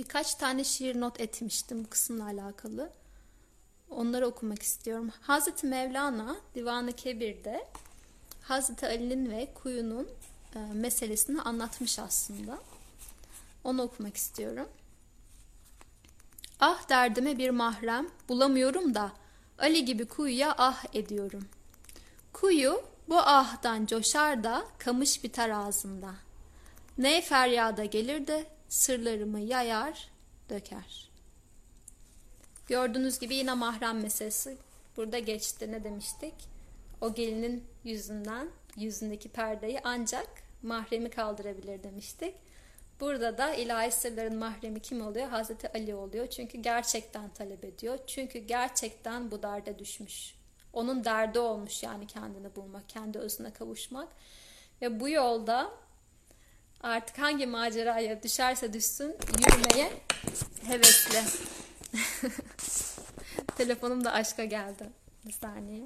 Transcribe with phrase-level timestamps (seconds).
[0.00, 2.90] Birkaç tane şiir not etmiştim bu kısımla alakalı.
[3.90, 5.10] Onları okumak istiyorum.
[5.20, 7.66] Hazreti Mevlana Divan-ı Kebir'de
[8.42, 10.08] Hazreti Ali'nin ve kuyunun
[10.54, 12.58] e, meselesini anlatmış aslında.
[13.64, 14.68] Onu okumak istiyorum.
[16.60, 19.12] Ah derdime bir mahrem bulamıyorum da
[19.58, 21.48] Ali gibi kuyuya ah ediyorum.
[22.32, 26.14] Kuyu bu ahdan coşar da kamış biter ağzında.
[26.98, 30.10] Ne feryada gelir de sırlarımı yayar,
[30.50, 31.10] döker.
[32.66, 34.56] Gördüğünüz gibi yine mahrem meselesi
[34.96, 35.72] burada geçti.
[35.72, 36.34] Ne demiştik?
[37.00, 40.28] O gelinin yüzünden, yüzündeki perdeyi ancak
[40.62, 42.34] mahremi kaldırabilir demiştik.
[43.00, 45.28] Burada da ilahi sırların mahremi kim oluyor?
[45.28, 46.26] Hazreti Ali oluyor.
[46.26, 47.98] Çünkü gerçekten talep ediyor.
[48.06, 50.34] Çünkü gerçekten bu derde düşmüş.
[50.72, 54.08] Onun derdi olmuş yani kendini bulmak, kendi özüne kavuşmak.
[54.82, 55.70] Ve bu yolda
[56.82, 59.92] artık hangi maceraya düşerse düşsün yürümeye
[60.66, 61.22] hevesli.
[63.56, 64.90] Telefonum da aşka geldi.
[65.26, 65.84] Bir saniye.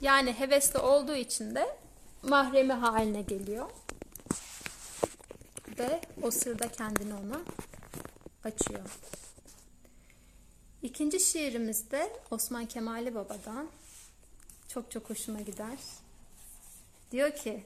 [0.00, 1.76] Yani hevesli olduğu için de
[2.22, 3.70] mahremi haline geliyor.
[5.78, 7.40] Ve o sırda kendini ona
[8.44, 8.90] açıyor.
[10.82, 13.68] İkinci şiirimiz de Osman Kemali Baba'dan.
[14.74, 15.78] Çok çok hoşuma gider.
[17.10, 17.64] Diyor ki,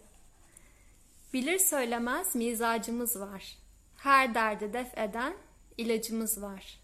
[1.33, 3.59] Bilir söylemez mizacımız var.
[3.97, 5.35] Her derdi def eden
[5.79, 6.81] ilacımız var.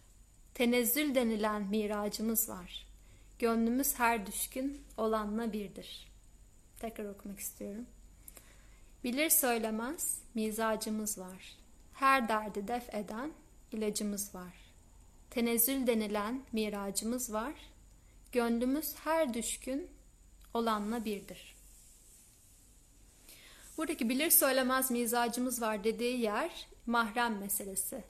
[0.54, 2.86] Tenezzül denilen miracımız var.
[3.38, 6.08] Gönlümüz her düşkün olanla birdir.
[6.80, 7.86] Tekrar okumak istiyorum.
[9.04, 11.56] Bilir söylemez mizacımız var.
[11.94, 13.32] Her derdi def eden
[13.72, 14.54] ilacımız var.
[15.30, 17.54] Tenezzül denilen miracımız var.
[18.32, 19.88] Gönlümüz her düşkün
[20.54, 21.56] olanla birdir.
[23.78, 28.04] Buradaki bilir söylemez mizacımız var dediği yer mahrem meselesi.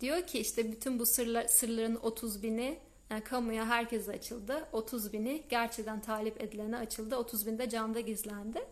[0.00, 2.78] Diyor ki işte bütün bu sırlar, sırların 30 bini
[3.10, 4.68] yani kamuya herkese açıldı.
[4.72, 7.16] 30 bini gerçekten talip edilene açıldı.
[7.16, 8.62] 30 binde camda gizlendi.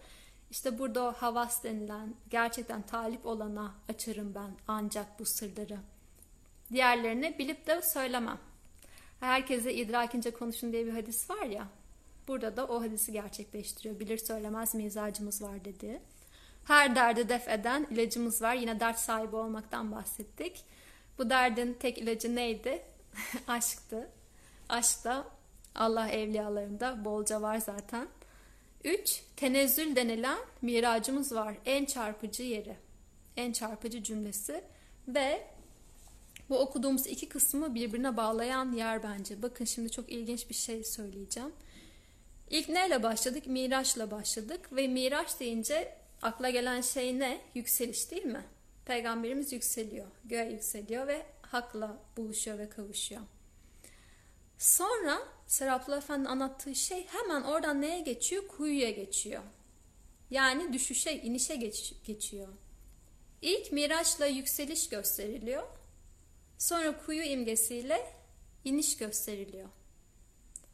[0.50, 5.78] İşte burada o havas denilen gerçekten talip olana açarım ben ancak bu sırları.
[6.72, 8.38] Diğerlerini bilip de söylemem.
[9.20, 11.68] Herkese idrakince konuşun diye bir hadis var ya.
[12.28, 14.00] Burada da o hadisi gerçekleştiriyor.
[14.00, 16.00] Bilir söylemez mizacımız var dedi.
[16.64, 18.54] Her derdi def eden ilacımız var.
[18.54, 20.64] Yine dert sahibi olmaktan bahsettik.
[21.18, 22.82] Bu derdin tek ilacı neydi?
[23.48, 24.10] Aşktı.
[24.68, 25.24] Aşk da
[25.74, 28.08] Allah evliyalarında bolca var zaten.
[28.84, 29.22] 3.
[29.36, 31.54] Tenezzül denilen miracımız var.
[31.66, 32.76] En çarpıcı yeri.
[33.36, 34.64] En çarpıcı cümlesi.
[35.08, 35.46] Ve
[36.50, 39.42] bu okuduğumuz iki kısmı birbirine bağlayan yer bence.
[39.42, 41.52] Bakın şimdi çok ilginç bir şey söyleyeceğim.
[42.50, 43.46] İlk neyle başladık?
[43.46, 47.40] Miraç'la başladık ve Miraç deyince akla gelen şey ne?
[47.54, 48.44] Yükseliş değil mi?
[48.84, 53.20] Peygamberimiz yükseliyor, göğe yükseliyor ve hakla buluşuyor ve kavuşuyor.
[54.58, 58.48] Sonra Seraplı Efendi'nin anlattığı şey hemen oradan neye geçiyor?
[58.48, 59.42] Kuyuya geçiyor.
[60.30, 62.48] Yani düşüşe, inişe geç, geçiyor.
[63.42, 65.62] İlk Miraç'la yükseliş gösteriliyor.
[66.58, 68.06] Sonra kuyu imgesiyle
[68.64, 69.68] iniş gösteriliyor.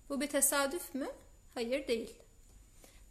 [0.08, 1.08] Bu bir tesadüf mü?
[1.54, 2.14] Hayır değil.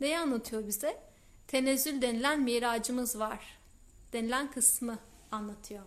[0.01, 1.03] Neyi anlatıyor bize?
[1.47, 3.57] Tenezzül denilen miracımız var.
[4.13, 4.99] Denilen kısmı
[5.31, 5.83] anlatıyor.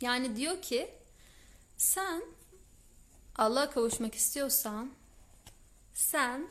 [0.00, 0.90] Yani diyor ki
[1.76, 2.22] sen
[3.36, 4.90] Allah'a kavuşmak istiyorsan,
[5.94, 6.48] sen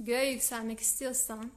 [0.00, 1.50] göğe yükselmek istiyorsan,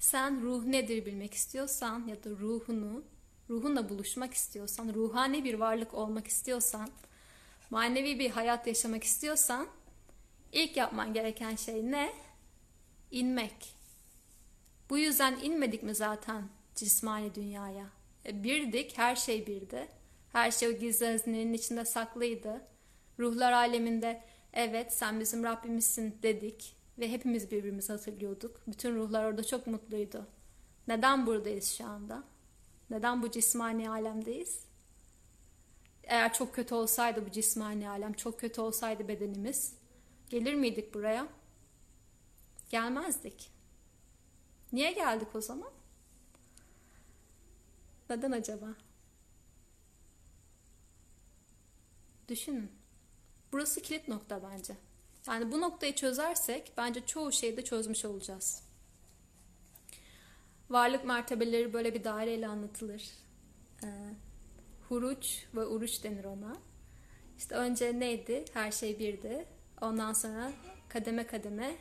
[0.00, 3.02] sen ruh nedir bilmek istiyorsan ya da ruhunu,
[3.50, 6.90] ruhunla buluşmak istiyorsan, ruhani bir varlık olmak istiyorsan,
[7.70, 9.66] manevi bir hayat yaşamak istiyorsan,
[10.52, 12.12] ilk yapman gereken şey ne?
[13.10, 13.76] İnmek.
[14.90, 17.86] Bu yüzden inmedik mi zaten cismani dünyaya?
[18.26, 19.88] E, birdik, her şey birdi.
[20.32, 22.60] Her şey o gizli hazinenin içinde saklıydı.
[23.18, 28.60] Ruhlar aleminde evet sen bizim Rabbimizsin dedik ve hepimiz birbirimizi hatırlıyorduk.
[28.66, 30.26] Bütün ruhlar orada çok mutluydu.
[30.88, 32.24] Neden buradayız şu anda?
[32.90, 34.64] Neden bu cismani alemdeyiz?
[36.04, 39.74] Eğer çok kötü olsaydı bu cismani alem, çok kötü olsaydı bedenimiz,
[40.30, 41.28] gelir miydik buraya?
[42.70, 43.50] Gelmezdik.
[44.72, 45.70] Niye geldik o zaman?
[48.10, 48.66] Neden acaba?
[52.28, 52.72] Düşünün.
[53.52, 54.76] Burası kilit nokta bence.
[55.26, 58.62] Yani bu noktayı çözersek bence çoğu şeyi de çözmüş olacağız.
[60.70, 63.10] Varlık mertebeleri böyle bir daireyle anlatılır.
[63.82, 63.86] Ee,
[64.88, 66.56] huruç ve uruç denir ona.
[67.38, 68.44] İşte önce neydi?
[68.52, 69.46] Her şey birdi.
[69.80, 70.52] Ondan sonra
[70.88, 71.76] kademe kademe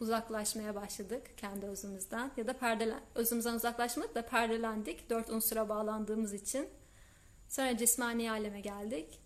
[0.00, 6.68] uzaklaşmaya başladık kendi özümüzden ya da perdelen özümüzden uzaklaşmadık da perdelendik dört unsura bağlandığımız için.
[7.48, 9.20] Sonra cismani aleme geldik.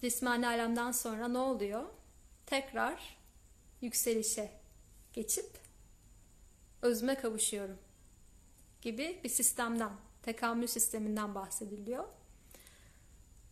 [0.00, 1.84] Cismani alemden sonra ne oluyor?
[2.46, 3.16] Tekrar
[3.80, 4.50] yükselişe
[5.12, 5.50] geçip
[6.82, 7.78] özüme kavuşuyorum
[8.82, 9.92] gibi bir sistemden,
[10.22, 12.04] tekamül sisteminden bahsediliyor.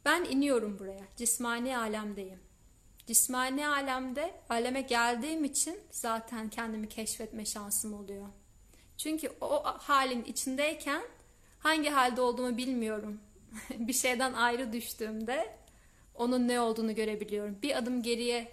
[0.04, 1.04] Ben iniyorum buraya.
[1.16, 2.43] Cismani alemdeyim.
[3.06, 8.26] Cismani alemde aleme geldiğim için zaten kendimi keşfetme şansım oluyor.
[8.96, 11.02] Çünkü o halin içindeyken
[11.58, 13.20] hangi halde olduğumu bilmiyorum.
[13.78, 15.56] bir şeyden ayrı düştüğümde
[16.14, 17.62] onun ne olduğunu görebiliyorum.
[17.62, 18.52] Bir adım geriye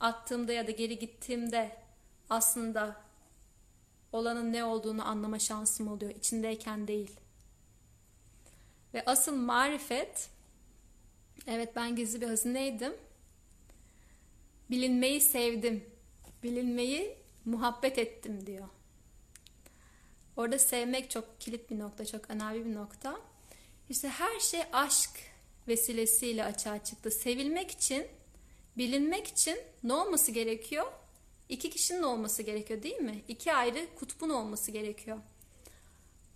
[0.00, 1.76] attığımda ya da geri gittiğimde
[2.30, 3.00] aslında
[4.12, 6.14] olanın ne olduğunu anlama şansım oluyor.
[6.14, 7.10] içindeyken değil.
[8.94, 10.30] Ve asıl marifet
[11.46, 12.92] evet ben gizli bir hazineydim.
[14.70, 15.84] Bilinmeyi sevdim.
[16.42, 18.68] Bilinmeyi muhabbet ettim diyor.
[20.36, 23.20] Orada sevmek çok kilit bir nokta, çok önemli bir nokta.
[23.90, 25.10] İşte her şey aşk
[25.68, 27.10] vesilesiyle açığa çıktı.
[27.10, 28.06] Sevilmek için,
[28.76, 30.86] bilinmek için ne olması gerekiyor?
[31.48, 33.22] İki kişinin olması gerekiyor değil mi?
[33.28, 35.18] İki ayrı kutbun olması gerekiyor.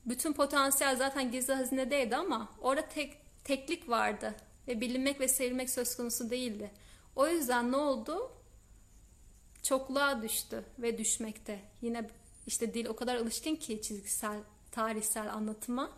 [0.07, 4.35] Bütün potansiyel zaten gizli hazinedeydi ama orada tek, teklik vardı.
[4.69, 6.71] Ve bilinmek ve sevilmek söz konusu değildi.
[7.19, 8.33] O yüzden ne oldu?
[9.63, 11.61] Çokluğa düştü ve düşmekte.
[11.83, 12.11] Yine
[12.47, 15.91] işte dil o kadar alışkın ki çizgisel, tarihsel anlatıma.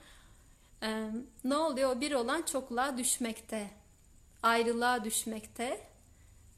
[0.83, 1.11] Ee,
[1.45, 2.01] ne oluyor?
[2.01, 3.71] Bir olan çokluğa düşmekte.
[4.43, 5.87] Ayrılığa düşmekte.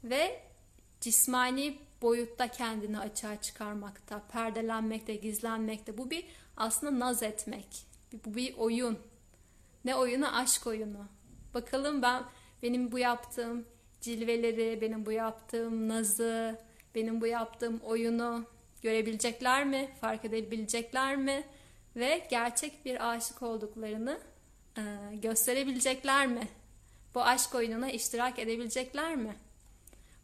[0.03, 0.43] Ve
[1.01, 5.97] cismani boyutta kendini açığa çıkarmakta, perdelenmekte, gizlenmekte.
[5.97, 6.25] Bu bir
[6.57, 7.85] aslında naz etmek.
[8.25, 8.99] Bu bir oyun.
[9.85, 10.35] Ne oyunu?
[10.35, 11.05] Aşk oyunu.
[11.53, 12.23] Bakalım ben
[12.61, 13.72] benim bu yaptığım
[14.03, 16.59] cilveleri, benim bu yaptığım nazı,
[16.95, 18.45] benim bu yaptığım oyunu
[18.81, 19.89] görebilecekler mi?
[20.01, 21.43] Fark edebilecekler mi?
[21.95, 24.19] Ve gerçek bir aşık olduklarını
[24.77, 24.81] e,
[25.15, 26.47] gösterebilecekler mi?
[27.15, 29.35] Bu aşk oyununa iştirak edebilecekler mi?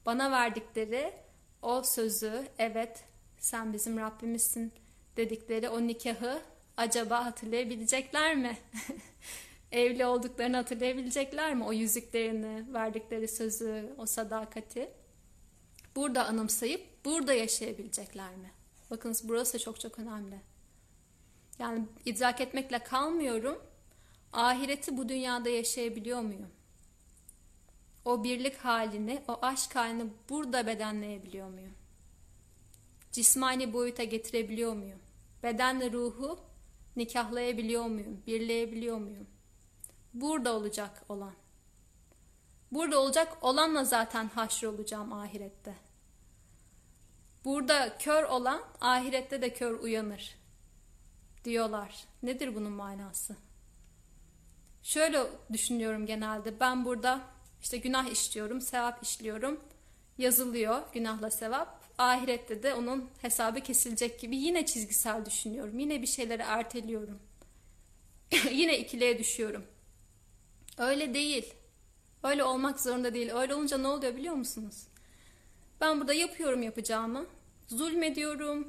[0.05, 1.13] Bana verdikleri
[1.61, 3.03] o sözü, evet
[3.37, 4.71] sen bizim Rabbimizsin
[5.17, 6.41] dedikleri o nikahı
[6.77, 8.57] acaba hatırlayabilecekler mi?
[9.71, 11.63] Evli olduklarını hatırlayabilecekler mi?
[11.63, 14.92] O yüzüklerini, verdikleri sözü, o sadakati.
[15.95, 18.51] Burada anımsayıp burada yaşayabilecekler mi?
[18.92, 20.42] Bakınız burası çok çok önemli.
[21.60, 23.62] Yani idrak etmekle kalmıyorum.
[24.33, 26.50] Ahireti bu dünyada yaşayabiliyor muyum?
[28.06, 31.74] O birlik halini, o aşk halini burada bedenleyebiliyor muyum?
[33.12, 35.00] Cismani boyuta getirebiliyor muyum?
[35.44, 36.39] Bedenle ruhu
[36.95, 38.22] nikahlayabiliyor muyum?
[38.27, 39.27] Birleyebiliyor muyum?
[40.13, 41.33] Burada olacak olan.
[42.71, 45.75] Burada olacak olanla zaten haşr olacağım ahirette.
[47.45, 50.35] Burada kör olan ahirette de kör uyanır
[51.45, 52.06] diyorlar.
[52.23, 53.35] Nedir bunun manası?
[54.83, 55.23] Şöyle
[55.53, 56.59] düşünüyorum genelde.
[56.59, 57.21] Ben burada
[57.62, 59.59] işte günah işliyorum, sevap işliyorum.
[60.17, 61.79] Yazılıyor günahla sevap.
[61.97, 65.79] Ahirette de onun hesabı kesilecek gibi yine çizgisel düşünüyorum.
[65.79, 67.19] Yine bir şeyleri erteliyorum.
[68.51, 69.65] yine ikiliye düşüyorum.
[70.79, 71.53] Öyle değil.
[72.23, 73.31] Öyle olmak zorunda değil.
[73.33, 74.87] Öyle olunca ne oluyor biliyor musunuz?
[75.81, 77.25] Ben burada yapıyorum yapacağımı.
[77.67, 78.67] Zulmediyorum.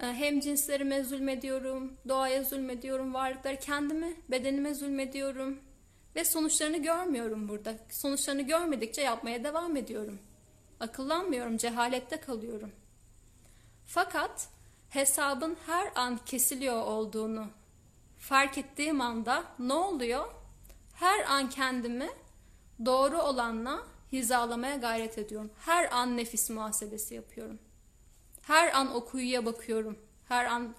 [0.00, 1.92] E, hem cinslerime zulmediyorum.
[2.08, 3.14] Doğaya zulmediyorum.
[3.14, 5.58] Varlıkları kendime, bedenime zulmediyorum.
[6.16, 7.74] Ve sonuçlarını görmüyorum burada.
[7.90, 10.18] Sonuçlarını görmedikçe yapmaya devam ediyorum.
[10.80, 12.70] Akıllanmıyorum, cehalette kalıyorum.
[13.86, 14.48] Fakat
[14.90, 17.46] hesabın her an kesiliyor olduğunu
[18.18, 20.37] fark ettiğim anda ne oluyor?
[20.98, 22.10] Her an kendimi
[22.84, 25.50] doğru olanla hizalamaya gayret ediyorum.
[25.58, 27.58] Her an nefis muhasebesi yapıyorum.
[28.42, 29.98] Her an o kuyuya bakıyorum.
[30.28, 30.74] Her an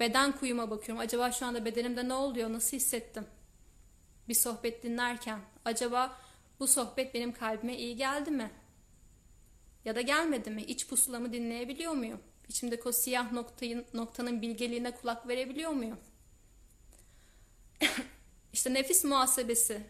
[0.00, 1.04] beden kuyuma bakıyorum.
[1.04, 2.52] Acaba şu anda bedenimde ne oluyor?
[2.52, 3.26] Nasıl hissettim?
[4.28, 6.16] Bir sohbet dinlerken acaba
[6.60, 8.50] bu sohbet benim kalbime iyi geldi mi?
[9.84, 10.62] Ya da gelmedi mi?
[10.62, 12.20] İç pusulamı dinleyebiliyor muyum?
[12.48, 15.98] İçimdeki o siyah noktayın, noktanın bilgeliğine kulak verebiliyor muyum?
[18.54, 19.82] İşte nefis muhasebesi.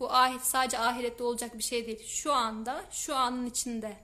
[0.00, 2.04] Bu ahit sadece ahirette olacak bir şey değil.
[2.06, 3.96] Şu anda, şu anın içinde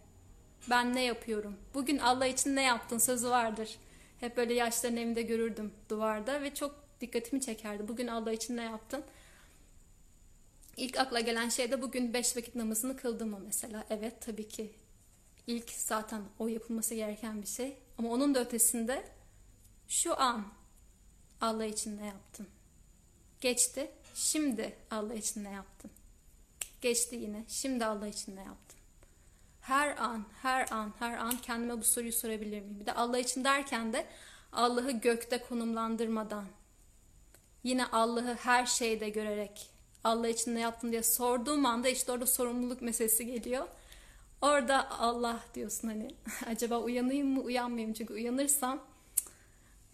[0.70, 1.56] ben ne yapıyorum?
[1.74, 3.78] Bugün Allah için ne yaptın sözü vardır.
[4.20, 7.88] Hep böyle yaşların evinde görürdüm duvarda ve çok dikkatimi çekerdi.
[7.88, 9.04] Bugün Allah için ne yaptın?
[10.76, 13.84] İlk akla gelen şey de bugün beş vakit namazını kıldım mı mesela?
[13.90, 14.72] Evet tabii ki.
[15.46, 17.76] İlk zaten o yapılması gereken bir şey.
[17.98, 19.04] Ama onun da ötesinde
[19.88, 20.46] şu an
[21.40, 22.46] Allah için ne yaptın?
[23.40, 23.90] Geçti.
[24.18, 25.90] Şimdi Allah için ne yaptın?
[26.80, 27.44] Geçti yine.
[27.48, 28.78] Şimdi Allah için ne yaptın?
[29.60, 32.80] Her an, her an, her an kendime bu soruyu sorabilir miyim?
[32.80, 34.06] Bir de Allah için derken de
[34.52, 36.44] Allah'ı gökte konumlandırmadan,
[37.64, 39.70] yine Allah'ı her şeyde görerek,
[40.04, 43.68] Allah için ne yaptın diye sorduğum anda işte orada sorumluluk meselesi geliyor.
[44.42, 46.14] Orada Allah diyorsun hani
[46.46, 48.82] acaba uyanayım mı uyanmayayım çünkü uyanırsam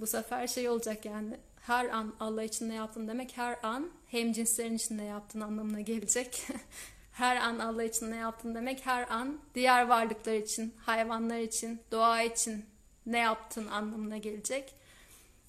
[0.00, 4.33] bu sefer şey olacak yani her an Allah için ne yaptın demek her an hem
[4.33, 6.47] cinslerin için ne yaptın anlamına gelecek.
[7.12, 12.23] her an Allah için ne yaptın demek her an diğer varlıklar için, hayvanlar için, doğa
[12.23, 12.64] için
[13.06, 14.75] ne yaptın anlamına gelecek.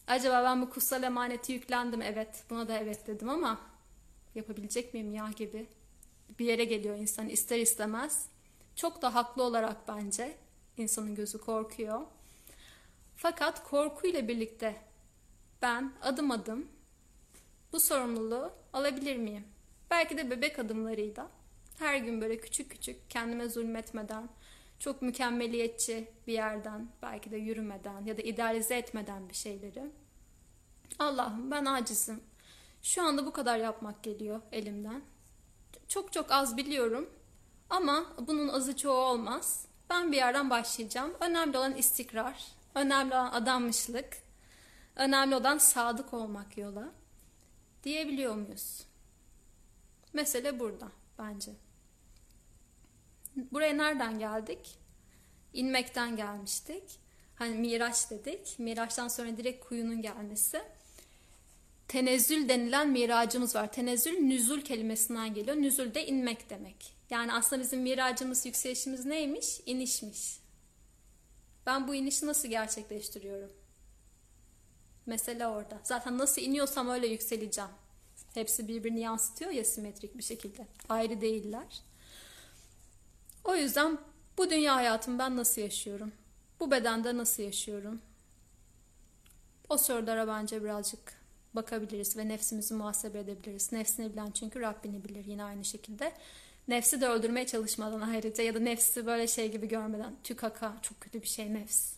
[0.07, 3.59] Acaba ben bu kutsal emaneti yüklendim evet buna da evet dedim ama
[4.35, 5.67] yapabilecek miyim ya gibi
[6.39, 8.27] bir yere geliyor insan ister istemez.
[8.75, 10.35] Çok da haklı olarak bence
[10.77, 12.01] insanın gözü korkuyor.
[13.15, 14.75] Fakat korkuyla birlikte
[15.61, 16.67] ben adım adım
[17.73, 19.47] bu sorumluluğu alabilir miyim?
[19.91, 21.29] Belki de bebek adımlarıyla
[21.79, 24.29] her gün böyle küçük küçük kendime zulmetmeden,
[24.79, 29.91] çok mükemmeliyetçi bir yerden belki de yürümeden ya da idealize etmeden bir şeyleri.
[30.99, 32.23] Allah'ım ben acizim.
[32.81, 35.01] Şu anda bu kadar yapmak geliyor elimden.
[35.87, 37.09] Çok çok az biliyorum
[37.69, 39.65] ama bunun azı çoğu olmaz.
[39.89, 41.13] Ben bir yerden başlayacağım.
[41.19, 42.45] Önemli olan istikrar,
[42.75, 44.17] önemli olan adanmışlık,
[44.95, 46.91] önemli olan sadık olmak yola
[47.83, 48.85] diyebiliyor muyuz?
[50.13, 51.51] Mesele burada bence.
[53.35, 54.77] Buraya nereden geldik?
[55.53, 56.83] İnmekten gelmiştik.
[57.35, 58.59] Hani Miraç dedik.
[58.59, 60.61] Miraç'tan sonra direkt kuyunun gelmesi.
[61.87, 63.71] Tenezzül denilen miracımız var.
[63.71, 65.57] Tenezzül nüzul kelimesinden geliyor.
[65.57, 66.93] Nüzul de inmek demek.
[67.09, 69.61] Yani aslında bizim miracımız, yükselişimiz neymiş?
[69.65, 70.39] İnişmiş.
[71.65, 73.51] Ben bu inişi nasıl gerçekleştiriyorum?
[75.05, 75.79] Mesele orada.
[75.83, 77.69] Zaten nasıl iniyorsam öyle yükseleceğim.
[78.33, 80.67] Hepsi birbirini yansıtıyor ya simetrik bir şekilde.
[80.89, 81.81] Ayrı değiller.
[83.43, 83.97] O yüzden
[84.37, 86.11] bu dünya hayatımı ben nasıl yaşıyorum?
[86.59, 88.01] Bu bedende nasıl yaşıyorum?
[89.69, 90.99] O sorulara bence birazcık
[91.53, 93.71] bakabiliriz ve nefsimizi muhasebe edebiliriz.
[93.71, 96.13] Nefsini bilen çünkü Rabbini bilir yine aynı şekilde.
[96.67, 101.21] Nefsi de öldürmeye çalışmadan ayrıca ya da nefsi böyle şey gibi görmeden tükaka çok kötü
[101.21, 101.93] bir şey nefs.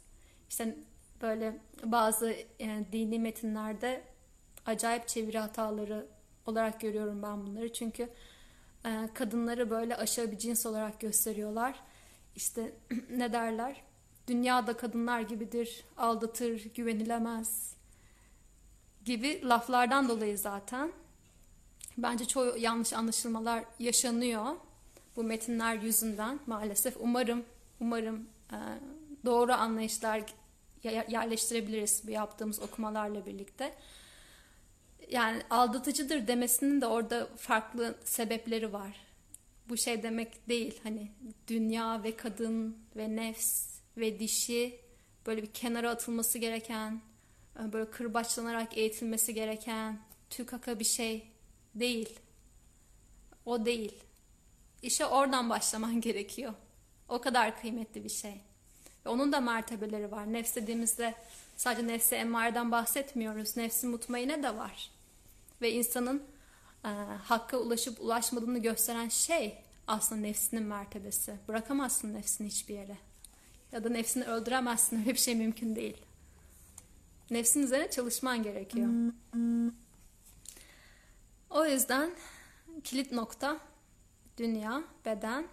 [0.49, 0.75] İşte
[1.21, 4.03] böyle bazı yani dini metinlerde
[4.65, 6.07] acayip çeviri hataları
[6.45, 7.73] olarak görüyorum ben bunları.
[7.73, 8.09] Çünkü
[8.85, 11.79] e, kadınları böyle aşağı bir cins olarak gösteriyorlar.
[12.35, 12.71] İşte
[13.09, 13.83] ne derler?
[14.27, 17.75] Dünyada kadınlar gibidir, aldatır, güvenilemez
[19.05, 20.91] gibi laflardan dolayı zaten
[21.97, 24.55] bence çoğu yanlış anlaşılmalar yaşanıyor
[25.15, 26.97] bu metinler yüzünden maalesef.
[26.99, 27.45] Umarım
[27.79, 28.57] umarım e,
[29.25, 30.23] doğru anlayışlar
[30.83, 33.75] yerleştirebiliriz bu yaptığımız okumalarla birlikte.
[35.09, 39.07] Yani aldatıcıdır demesinin de orada farklı sebepleri var.
[39.69, 41.11] Bu şey demek değil hani
[41.47, 44.79] dünya ve kadın ve nefs ve dişi
[45.25, 47.01] böyle bir kenara atılması gereken,
[47.59, 51.27] böyle kırbaçlanarak eğitilmesi gereken tükaka bir şey
[51.75, 52.19] değil.
[53.45, 53.93] O değil.
[54.81, 56.53] İşe oradan başlaman gerekiyor.
[57.09, 58.41] O kadar kıymetli bir şey.
[59.07, 60.33] Ve onun da mertebeleri var.
[60.33, 61.15] Nefs dediğimizde
[61.57, 63.57] sadece nefsi emmareden bahsetmiyoruz.
[63.57, 64.91] Nefsi mutmaine de var.
[65.61, 66.23] Ve insanın
[66.85, 66.87] e,
[67.23, 71.35] hakka ulaşıp ulaşmadığını gösteren şey aslında nefsinin mertebesi.
[71.47, 72.97] Bırakamazsın nefsini hiçbir yere.
[73.71, 74.99] Ya da nefsini öldüremezsin.
[74.99, 75.97] Öyle bir şey mümkün değil.
[77.31, 78.87] Nefsin üzerine çalışman gerekiyor.
[81.49, 82.11] O yüzden
[82.83, 83.59] kilit nokta
[84.37, 85.47] dünya, beden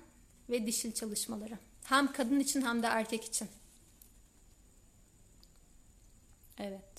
[0.51, 1.59] ve dişil çalışmaları.
[1.85, 3.49] Hem kadın için hem de erkek için.
[6.59, 6.95] Evet.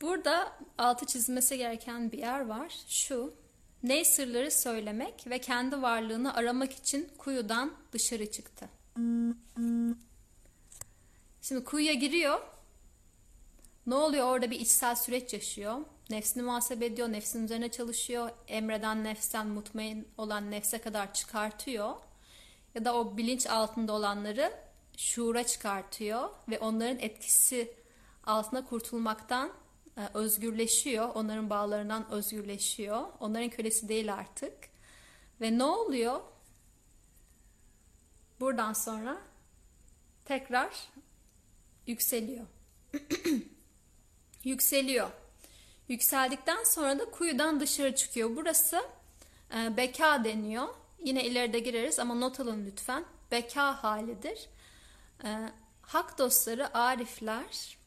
[0.00, 2.74] Burada altı çizmesi gereken bir yer var.
[2.88, 3.34] Şu,
[3.82, 8.68] ne sırları söylemek ve kendi varlığını aramak için kuyudan dışarı çıktı.
[11.42, 12.40] Şimdi kuyuya giriyor.
[13.86, 14.26] Ne oluyor?
[14.26, 15.80] Orada bir içsel süreç yaşıyor.
[16.10, 18.30] Nefsini muhasebe ediyor, nefsin üzerine çalışıyor.
[18.48, 21.96] Emreden nefsten mutmain olan nefse kadar çıkartıyor.
[22.74, 24.52] Ya da o bilinç altında olanları
[24.96, 27.74] şuura çıkartıyor ve onların etkisi
[28.24, 29.52] altına kurtulmaktan
[29.96, 31.08] e, özgürleşiyor.
[31.14, 33.06] Onların bağlarından özgürleşiyor.
[33.20, 34.54] Onların kölesi değil artık.
[35.40, 36.20] Ve ne oluyor?
[38.40, 39.18] Buradan sonra
[40.24, 40.88] tekrar
[41.86, 42.46] yükseliyor.
[44.44, 45.10] yükseliyor.
[45.90, 48.36] Yükseldikten sonra da kuyudan dışarı çıkıyor.
[48.36, 48.82] Burası
[49.54, 50.68] e, beka deniyor.
[51.04, 53.04] Yine ileride gireriz ama not alın lütfen.
[53.30, 54.48] Beka halidir.
[55.24, 55.48] E,
[55.82, 57.78] hak dostları, arifler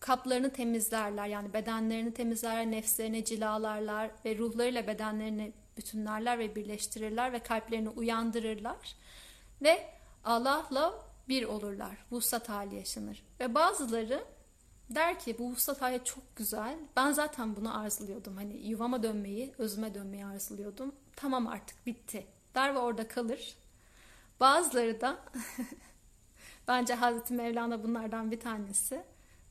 [0.00, 1.26] kaplarını temizlerler.
[1.26, 8.96] Yani bedenlerini temizlerler, nefslerini cilalarlar ve ruhlarıyla bedenlerini bütünlerler ve birleştirirler ve kalplerini uyandırırlar.
[9.62, 9.86] Ve
[10.24, 10.94] Allah'la
[11.28, 11.96] bir olurlar.
[12.10, 13.22] Vuslat hali yaşanır.
[13.40, 14.35] Ve bazıları
[14.90, 16.78] der ki bu vuslat hali çok güzel.
[16.96, 18.36] Ben zaten bunu arzuluyordum.
[18.36, 20.94] Hani yuvama dönmeyi, özüme dönmeyi arzuluyordum.
[21.16, 22.26] Tamam artık bitti.
[22.54, 23.56] Der ve orada kalır.
[24.40, 25.18] Bazıları da
[26.68, 29.04] bence Hazreti Mevlana bunlardan bir tanesi.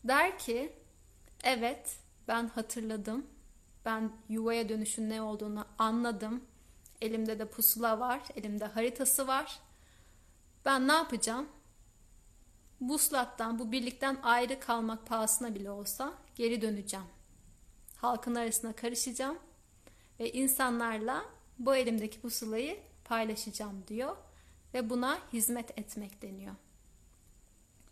[0.04, 0.74] Der ki
[1.44, 3.26] evet ben hatırladım.
[3.86, 6.44] Ben yuvaya dönüşün ne olduğunu anladım.
[7.02, 9.60] Elimde de pusula var, elimde haritası var.
[10.66, 11.50] Ben ne yapacağım?
[12.82, 17.06] Buslattan, bu birlikten ayrı kalmak pahasına bile olsa geri döneceğim.
[17.98, 19.38] Halkın arasına karışacağım
[20.20, 21.26] ve insanlarla
[21.60, 24.18] bu elimdeki pusulayı paylaşacağım diyor
[24.74, 26.56] ve buna hizmet etmek deniyor.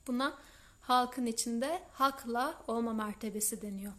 [0.08, 0.38] Buna
[0.82, 3.94] halkın içinde hakla olma mertebesi deniyor.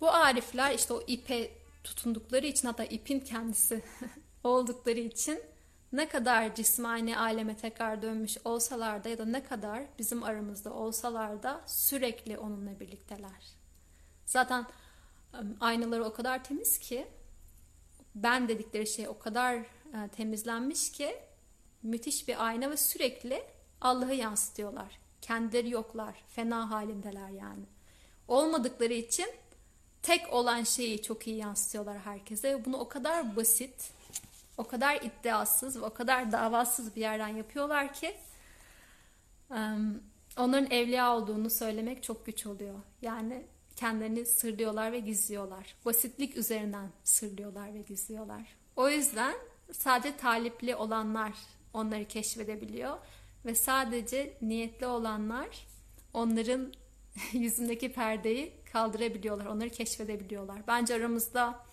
[0.00, 1.50] Bu arifler işte o ipe
[1.84, 3.82] tutundukları için hatta ipin kendisi
[4.44, 5.40] oldukları için
[5.92, 11.42] ne kadar cismani aleme tekrar dönmüş olsalar da ya da ne kadar bizim aramızda olsalar
[11.42, 13.62] da sürekli onunla birlikteler.
[14.26, 14.66] Zaten
[15.60, 17.06] aynaları o kadar temiz ki
[18.14, 21.16] ben dedikleri şey o kadar e, temizlenmiş ki
[21.82, 23.42] müthiş bir ayna ve sürekli
[23.80, 24.98] Allah'ı yansıtıyorlar.
[25.20, 27.64] Kendileri yoklar, fena halindeler yani.
[28.28, 29.26] Olmadıkları için
[30.02, 33.90] tek olan şeyi çok iyi yansıtıyorlar herkese bunu o kadar basit,
[34.58, 38.16] o kadar iddiasız ve o kadar davasız bir yerden yapıyorlar ki
[40.38, 42.74] onların evliya olduğunu söylemek çok güç oluyor.
[43.02, 45.74] Yani kendilerini sırlıyorlar ve gizliyorlar.
[45.84, 48.56] Basitlik üzerinden sırlıyorlar ve gizliyorlar.
[48.76, 49.34] O yüzden
[49.72, 51.32] sadece talipli olanlar
[51.74, 52.98] onları keşfedebiliyor
[53.44, 55.66] ve sadece niyetli olanlar
[56.12, 56.72] onların
[57.32, 60.66] yüzündeki perdeyi kaldırabiliyorlar, onları keşfedebiliyorlar.
[60.66, 61.64] Bence aramızda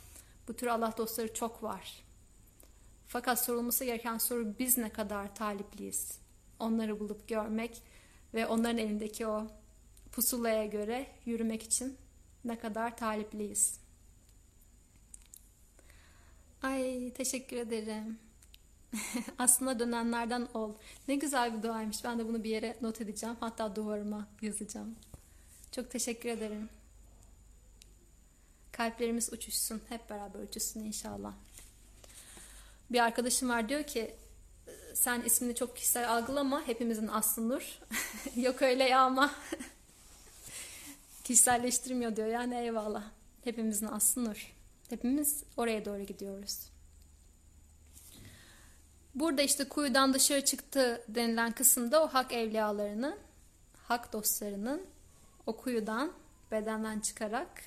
[0.48, 2.09] bu tür Allah dostları çok var.
[3.10, 6.20] Fakat sorulması gereken soru biz ne kadar talipliyiz?
[6.60, 7.82] Onları bulup görmek
[8.34, 9.48] ve onların elindeki o
[10.12, 11.98] pusulaya göre yürümek için
[12.46, 13.80] ne kadar talipliyiz?
[16.64, 18.20] Ay teşekkür ederim.
[19.38, 20.74] Aslında dönenlerden ol.
[21.08, 22.04] Ne güzel bir duaymış.
[22.04, 23.36] Ben de bunu bir yere not edeceğim.
[23.40, 24.96] Hatta duvarıma yazacağım.
[25.72, 26.70] Çok teşekkür ederim.
[28.72, 29.82] Kalplerimiz uçuşsun.
[29.90, 31.34] Hep beraber uçuşsun inşallah.
[32.90, 34.16] Bir arkadaşım var diyor ki
[34.94, 36.68] sen ismini çok kişisel algılama.
[36.68, 37.80] Hepimizin aslı Nur.
[38.36, 39.32] Yok öyle ya ama.
[41.24, 42.28] Kişiselleştirmiyor diyor.
[42.28, 43.04] Yani eyvallah.
[43.44, 44.54] Hepimizin aslı Nur.
[44.90, 46.70] Hepimiz oraya doğru gidiyoruz.
[49.16, 53.16] Burada işte kuyudan dışarı çıktı denilen kısımda o hak evliyalarının,
[53.84, 54.82] hak dostlarının
[55.46, 56.12] o kuyudan,
[56.52, 57.62] bedenden çıkarak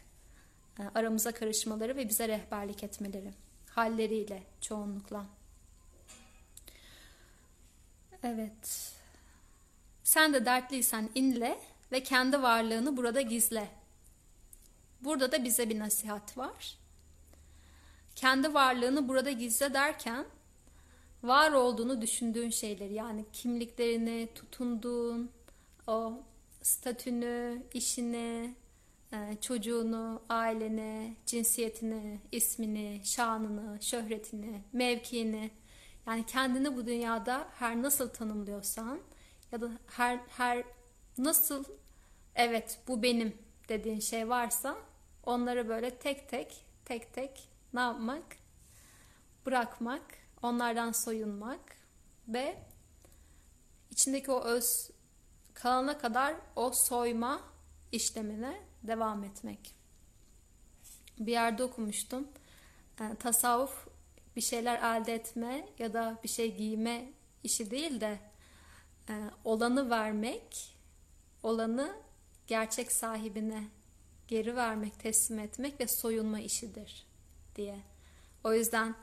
[0.78, 3.32] e, aramıza karışmaları ve bize rehberlik etmeleri.
[3.74, 5.26] Halleriyle çoğunlukla.
[8.22, 8.92] Evet.
[10.04, 11.60] Sen de dertliysen inle
[11.92, 13.68] ve kendi varlığını burada gizle.
[15.00, 16.78] Burada da bize bir nasihat var.
[18.16, 20.24] Kendi varlığını burada gizle derken
[21.22, 25.30] var olduğunu düşündüğün şeyleri yani kimliklerini, tutunduğun
[25.86, 26.22] o
[26.62, 28.54] statünü, işini,
[29.40, 35.50] çocuğunu, aileni, cinsiyetini, ismini, şanını, şöhretini, mevkiini
[36.06, 39.00] yani kendini bu dünyada her nasıl tanımlıyorsan
[39.52, 40.64] ya da her her
[41.18, 41.64] nasıl
[42.34, 44.76] evet bu benim dediğin şey varsa
[45.24, 48.24] onları böyle tek tek tek tek ne yapmak?
[49.46, 50.02] Bırakmak,
[50.42, 51.76] onlardan soyunmak
[52.28, 52.56] ve
[53.90, 54.90] içindeki o öz
[55.54, 57.40] kalana kadar o soyma
[57.92, 59.74] işlemine devam etmek.
[61.18, 62.28] Bir yerde okumuştum.
[63.00, 63.88] Yani tasavvuf
[64.36, 67.12] bir şeyler elde etme ya da bir şey giyme
[67.44, 68.18] işi değil de
[69.08, 69.14] e,
[69.44, 70.76] olanı vermek,
[71.42, 71.96] olanı
[72.46, 73.64] gerçek sahibine
[74.28, 77.06] geri vermek, teslim etmek ve soyunma işidir
[77.56, 77.78] diye.
[78.44, 78.94] O yüzden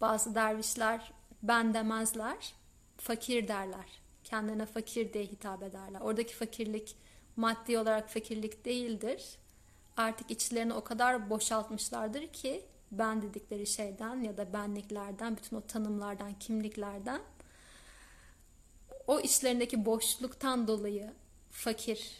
[0.00, 2.54] bazı dervişler ben demezler,
[2.96, 4.00] fakir derler.
[4.24, 6.00] Kendilerine fakir diye hitap ederler.
[6.00, 6.96] Oradaki fakirlik
[7.36, 9.38] maddi olarak fakirlik değildir.
[9.96, 16.38] Artık içlerini o kadar boşaltmışlardır ki ben dedikleri şeyden ya da benliklerden, bütün o tanımlardan,
[16.38, 17.20] kimliklerden
[19.06, 21.12] o içlerindeki boşluktan dolayı
[21.50, 22.10] fakir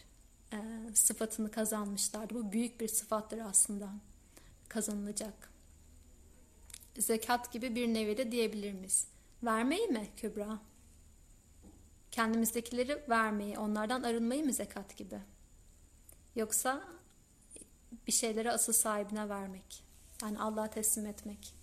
[0.53, 0.59] e,
[0.95, 2.35] sıfatını kazanmışlardı.
[2.35, 3.91] Bu büyük bir sıfattır aslında
[4.69, 5.51] kazanılacak.
[6.99, 9.07] Zekat gibi bir nevi de diyebilir miyiz?
[9.43, 10.59] Vermeyi mi Kübra?
[12.17, 15.19] Kendimizdekileri vermeyi, onlardan arınmayı mı zekat gibi?
[16.37, 16.89] Yoksa
[18.07, 19.85] bir şeyleri asıl sahibine vermek.
[20.23, 21.55] Yani Allah'a teslim etmek.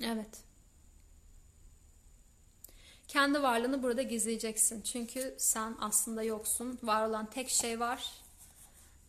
[0.00, 0.44] Evet.
[3.08, 4.82] Kendi varlığını burada gizleyeceksin.
[4.82, 6.78] Çünkü sen aslında yoksun.
[6.82, 8.12] Var olan tek şey var.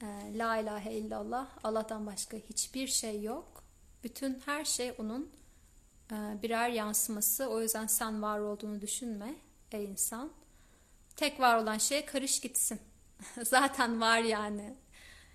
[0.03, 1.47] Ee, La ilahe illallah.
[1.63, 3.63] Allah'tan başka hiçbir şey yok.
[4.03, 5.31] Bütün her şey onun
[6.11, 7.47] e, birer yansıması.
[7.49, 9.35] O yüzden sen var olduğunu düşünme
[9.71, 10.31] ey insan.
[11.15, 12.79] Tek var olan şeye karış gitsin.
[13.43, 14.75] Zaten var yani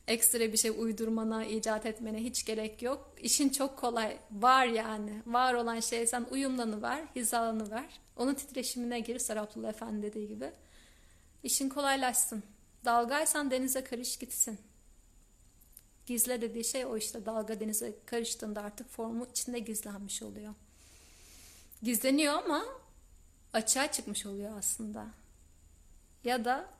[0.07, 3.15] ekstra bir şey uydurmana, icat etmene hiç gerek yok.
[3.21, 4.19] İşin çok kolay.
[4.31, 5.23] Var yani.
[5.27, 8.01] Var olan şey sen uyumlanıver, hizalanıver.
[8.17, 10.51] Onun titreşimine gir Sarapullah Efendi dediği gibi.
[11.43, 12.43] İşin kolaylaşsın.
[12.87, 14.59] Dalgaysan denize karış gitsin.
[16.07, 17.27] Gizle dediği şey o işte.
[17.27, 20.55] Dalga denize karıştığında artık formu içinde gizlenmiş oluyor.
[21.83, 22.65] Gizleniyor ama
[23.53, 25.07] açığa çıkmış oluyor aslında.
[26.25, 26.71] Ya da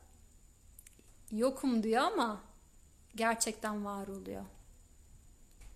[1.31, 2.41] yokum diyor ama
[3.15, 4.45] gerçekten var oluyor.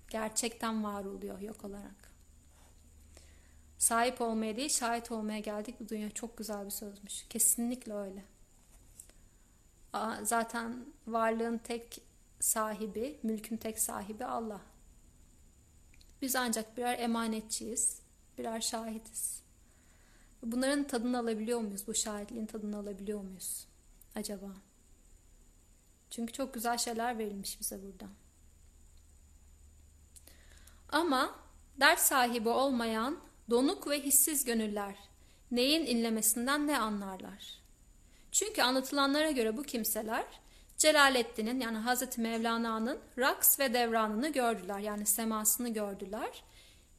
[0.10, 2.12] Gerçekten var oluyor yok olarak.
[3.78, 6.10] Sahip olmaya değil, şahit olmaya geldik bu dünya.
[6.10, 7.26] Çok güzel bir sözmüş.
[7.30, 8.31] Kesinlikle öyle.
[10.24, 12.02] Zaten varlığın tek
[12.40, 14.62] sahibi, mülkün tek sahibi Allah.
[16.22, 18.02] Biz ancak birer emanetçiyiz,
[18.38, 19.42] birer şahitiz.
[20.44, 21.88] Bunların tadını alabiliyor muyuz?
[21.88, 23.68] Bu şahitliğin tadını alabiliyor muyuz?
[24.16, 24.52] Acaba?
[26.10, 28.06] Çünkü çok güzel şeyler verilmiş bize burada.
[30.90, 31.36] Ama
[31.80, 34.96] dert sahibi olmayan donuk ve hissiz gönüller
[35.52, 37.61] neyin inlemesinden ne anlarlar?
[38.32, 40.26] Çünkü anlatılanlara göre bu kimseler
[40.78, 46.44] Celaleddin'in yani Hazreti Mevlana'nın raks ve devranını gördüler yani semasını gördüler.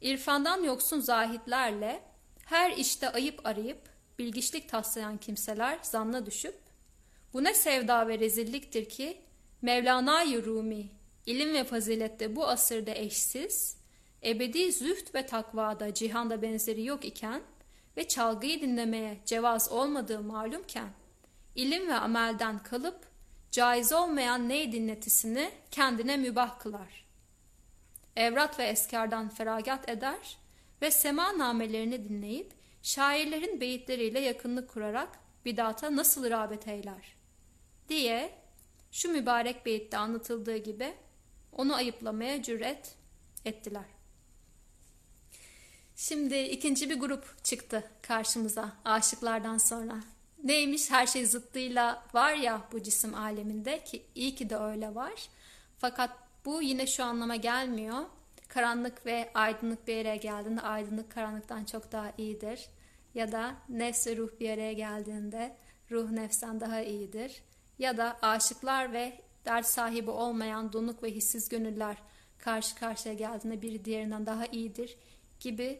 [0.01, 2.03] İrfandan yoksun zahitlerle
[2.45, 3.81] her işte ayıp arayıp
[4.19, 6.55] bilgiçlik taslayan kimseler zanna düşüp
[7.33, 9.21] bu ne sevda ve rezilliktir ki
[9.61, 10.89] Mevlana-i Rumi
[11.25, 13.77] ilim ve fazilette bu asırda eşsiz,
[14.23, 17.41] ebedi züht ve takvada cihanda benzeri yok iken
[17.97, 20.89] ve çalgıyı dinlemeye cevaz olmadığı malumken,
[21.55, 23.07] ilim ve amelden kalıp
[23.51, 27.05] caiz olmayan ney dinletisini kendine mübah kılar.
[28.15, 30.37] Evrat ve eskardan feragat eder
[30.81, 37.23] ve sema namelerini dinleyip şairlerin beyitleriyle yakınlık kurarak bidata nasıl rağbet eyler?
[37.89, 38.33] diye
[38.91, 40.93] şu mübarek beyitte anlatıldığı gibi
[41.51, 42.95] onu ayıplamaya cüret
[43.45, 43.85] ettiler.
[45.95, 50.03] Şimdi ikinci bir grup çıktı karşımıza aşıklardan sonra.
[50.43, 55.29] Neymiş her şey zıttıyla var ya bu cisim aleminde ki iyi ki de öyle var.
[55.77, 56.11] Fakat
[56.45, 58.05] bu yine şu anlama gelmiyor.
[58.47, 62.69] Karanlık ve aydınlık bir yere geldiğinde aydınlık karanlıktan çok daha iyidir.
[63.13, 65.55] Ya da nefs ve ruh bir araya geldiğinde
[65.91, 67.41] ruh nefsten daha iyidir
[67.79, 71.97] ya da aşıklar ve dert sahibi olmayan donuk ve hissiz gönüller
[72.37, 74.97] karşı karşıya geldiğinde biri diğerinden daha iyidir
[75.39, 75.79] gibi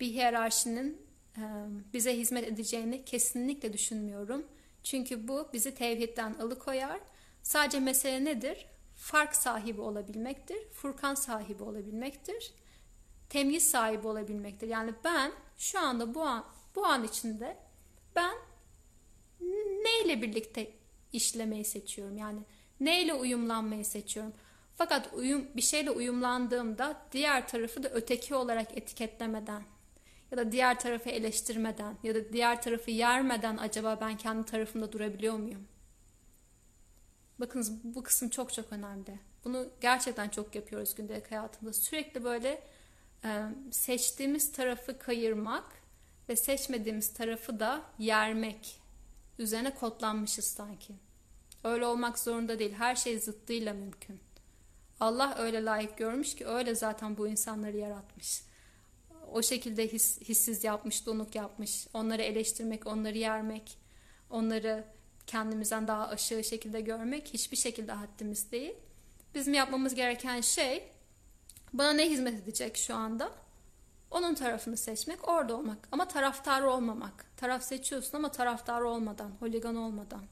[0.00, 1.02] bir hiyerarşinin
[1.92, 4.46] bize hizmet edeceğini kesinlikle düşünmüyorum.
[4.82, 7.00] Çünkü bu bizi tevhidden alıkoyar.
[7.42, 8.66] Sadece mesele nedir?
[8.96, 12.52] Fark sahibi olabilmektir, furkan sahibi olabilmektir,
[13.28, 14.68] temyiz sahibi olabilmektir.
[14.68, 16.44] Yani ben şu anda bu an
[16.76, 17.56] bu an içinde
[18.16, 18.34] ben
[19.84, 20.70] neyle birlikte
[21.12, 22.16] işlemeyi seçiyorum.
[22.16, 22.40] Yani
[22.80, 24.32] neyle uyumlanmayı seçiyorum.
[24.76, 29.62] Fakat uyum, bir şeyle uyumlandığımda diğer tarafı da öteki olarak etiketlemeden
[30.30, 35.34] ya da diğer tarafı eleştirmeden ya da diğer tarafı yermeden acaba ben kendi tarafımda durabiliyor
[35.34, 35.68] muyum?
[37.38, 39.18] Bakınız bu kısım çok çok önemli.
[39.44, 41.82] Bunu gerçekten çok yapıyoruz gündelik hayatımızda.
[41.82, 42.62] Sürekli böyle
[43.24, 45.64] e, seçtiğimiz tarafı kayırmak
[46.28, 48.80] ve seçmediğimiz tarafı da yermek
[49.38, 50.94] üzerine kodlanmışız sanki.
[51.64, 52.72] Öyle olmak zorunda değil.
[52.72, 54.20] Her şey zıttıyla mümkün.
[55.00, 58.42] Allah öyle layık görmüş ki öyle zaten bu insanları yaratmış.
[59.32, 61.86] O şekilde his, hissiz yapmış, donuk yapmış.
[61.94, 63.78] Onları eleştirmek, onları yermek,
[64.30, 64.84] onları
[65.26, 68.74] kendimizden daha aşağı şekilde görmek hiçbir şekilde haddimiz değil.
[69.34, 70.88] Bizim yapmamız gereken şey
[71.72, 73.32] bana ne hizmet edecek şu anda?
[74.10, 75.88] Onun tarafını seçmek, orada olmak.
[75.92, 77.26] Ama taraftar olmamak.
[77.36, 80.22] Taraf seçiyorsun ama taraftar olmadan, holigan olmadan.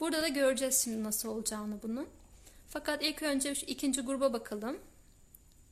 [0.00, 2.06] Burada da göreceğiz şimdi nasıl olacağını bunu.
[2.68, 4.78] Fakat ilk önce şu ikinci gruba bakalım.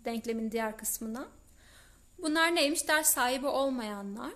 [0.04, 1.28] Denklemin diğer kısmına.
[2.24, 2.88] Bunlar neymiş?
[2.88, 4.32] Ders sahibi olmayanlar.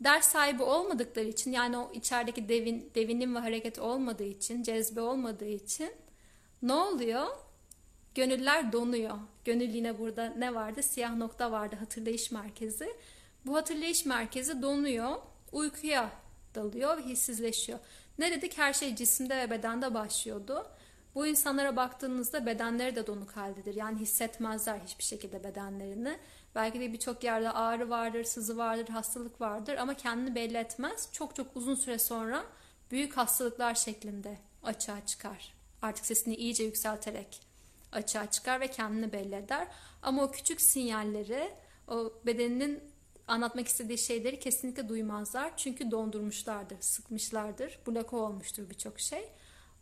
[0.00, 5.48] Ders sahibi olmadıkları için yani o içerideki devin, devinim ve hareket olmadığı için, cezbe olmadığı
[5.48, 5.92] için
[6.62, 7.26] ne oluyor?
[8.14, 9.18] Gönüller donuyor.
[9.44, 10.82] Gönül yine burada ne vardı?
[10.82, 12.96] Siyah nokta vardı hatırlayış merkezi.
[13.46, 15.16] Bu hatırlayış merkezi donuyor,
[15.52, 16.10] uykuya
[16.54, 17.78] dalıyor ve hissizleşiyor.
[18.18, 18.58] Ne dedik?
[18.58, 20.66] Her şey cisimde ve bedende başlıyordu.
[21.14, 23.74] Bu insanlara baktığınızda bedenleri de donuk haldedir.
[23.74, 26.18] Yani hissetmezler hiçbir şekilde bedenlerini.
[26.54, 31.08] Belki de birçok yerde ağrı vardır, sızı vardır, hastalık vardır ama kendini belli etmez.
[31.12, 32.44] Çok çok uzun süre sonra
[32.90, 35.54] büyük hastalıklar şeklinde açığa çıkar.
[35.82, 37.40] Artık sesini iyice yükselterek
[37.92, 39.68] açığa çıkar ve kendini belli eder.
[40.02, 41.50] Ama o küçük sinyalleri,
[41.88, 42.82] o bedeninin
[43.26, 45.56] anlatmak istediği şeyleri kesinlikle duymazlar.
[45.56, 49.28] Çünkü dondurmuşlardır, sıkmışlardır, bloke olmuştur birçok şey.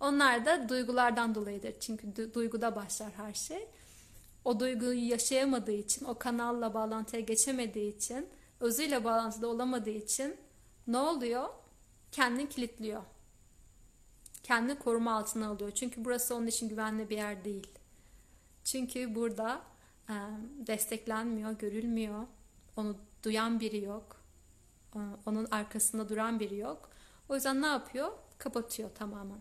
[0.00, 1.80] Onlar da duygulardan dolayıdır.
[1.80, 3.68] Çünkü du- duyguda başlar her şey.
[4.46, 8.28] O duyguyu yaşayamadığı için, o kanalla bağlantıya geçemediği için,
[8.60, 10.36] özüyle bağlantıda olamadığı için
[10.86, 11.48] ne oluyor?
[12.12, 13.02] Kendini kilitliyor.
[14.42, 15.70] Kendini koruma altına alıyor.
[15.70, 17.70] Çünkü burası onun için güvenli bir yer değil.
[18.64, 19.62] Çünkü burada
[20.08, 20.14] e,
[20.66, 22.26] desteklenmiyor, görülmüyor.
[22.76, 24.16] Onu duyan biri yok.
[25.26, 26.90] Onun arkasında duran biri yok.
[27.28, 28.12] O yüzden ne yapıyor?
[28.38, 29.40] Kapatıyor tamamen.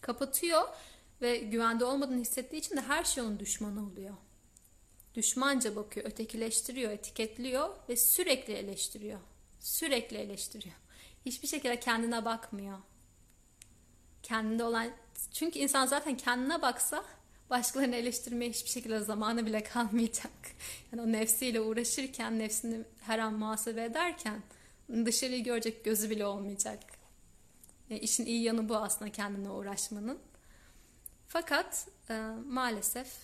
[0.00, 0.62] Kapatıyor
[1.22, 4.14] ve güvende olmadığını hissettiği için de her şey onun düşmanı oluyor.
[5.14, 9.20] Düşmanca bakıyor, ötekileştiriyor, etiketliyor ve sürekli eleştiriyor.
[9.60, 10.74] Sürekli eleştiriyor.
[11.26, 12.78] Hiçbir şekilde kendine bakmıyor.
[14.22, 14.90] Kendinde olan
[15.32, 17.04] çünkü insan zaten kendine baksa
[17.50, 20.30] başkalarını eleştirmeye hiçbir şekilde zamanı bile kalmayacak.
[20.92, 24.42] Yani o nefsiyle uğraşırken, nefsini her an muhasebe ederken
[25.06, 26.78] dışarıyı görecek gözü bile olmayacak.
[27.90, 30.18] E, işin iyi yanı bu aslında kendine uğraşmanın.
[31.32, 32.14] Fakat e,
[32.46, 33.16] maalesef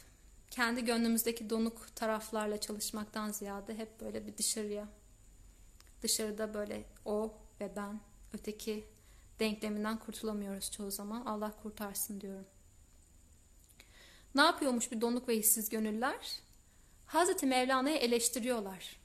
[0.50, 4.88] kendi gönlümüzdeki donuk taraflarla çalışmaktan ziyade hep böyle bir dışarıya,
[6.02, 8.00] dışarıda böyle o ve ben,
[8.32, 8.84] öteki
[9.40, 11.26] denkleminden kurtulamıyoruz çoğu zaman.
[11.26, 12.46] Allah kurtarsın diyorum.
[14.34, 16.40] Ne yapıyormuş bir donuk ve hissiz gönüller?
[17.06, 18.96] Hazreti Mevlana'yı eleştiriyorlar.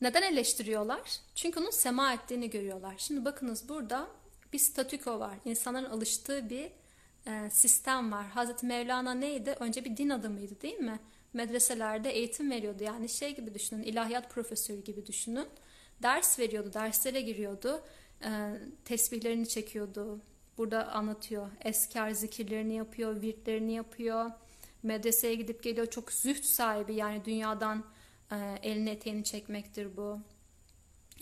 [0.00, 1.20] Neden eleştiriyorlar?
[1.34, 2.94] Çünkü onun sema ettiğini görüyorlar.
[2.98, 4.08] Şimdi bakınız burada
[4.52, 5.38] bir statüko var.
[5.44, 6.70] İnsanların alıştığı bir
[7.26, 8.26] e, sistem var.
[8.26, 9.56] Hazreti Mevlana neydi?
[9.60, 11.00] Önce bir din adamıydı değil mi?
[11.32, 12.84] Medreselerde eğitim veriyordu.
[12.84, 15.46] Yani şey gibi düşünün, ilahiyat profesörü gibi düşünün.
[16.02, 17.82] Ders veriyordu, derslere giriyordu.
[18.24, 18.30] E,
[18.84, 20.20] tesbihlerini çekiyordu.
[20.58, 21.50] Burada anlatıyor.
[21.64, 24.30] Eskar zikirlerini yapıyor, virtlerini yapıyor.
[24.82, 25.86] Medreseye gidip geliyor.
[25.86, 27.84] Çok züht sahibi yani dünyadan
[28.32, 30.20] e, elini eteğini çekmektir bu.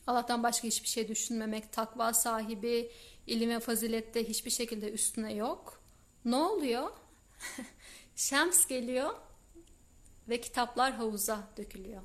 [0.07, 2.91] Allah'tan başka hiçbir şey düşünmemek, takva sahibi,
[3.27, 5.83] ilim ve fazilette hiçbir şekilde üstüne yok.
[6.25, 6.91] Ne oluyor?
[8.17, 9.15] Şems geliyor
[10.29, 12.03] ve kitaplar havuza dökülüyor.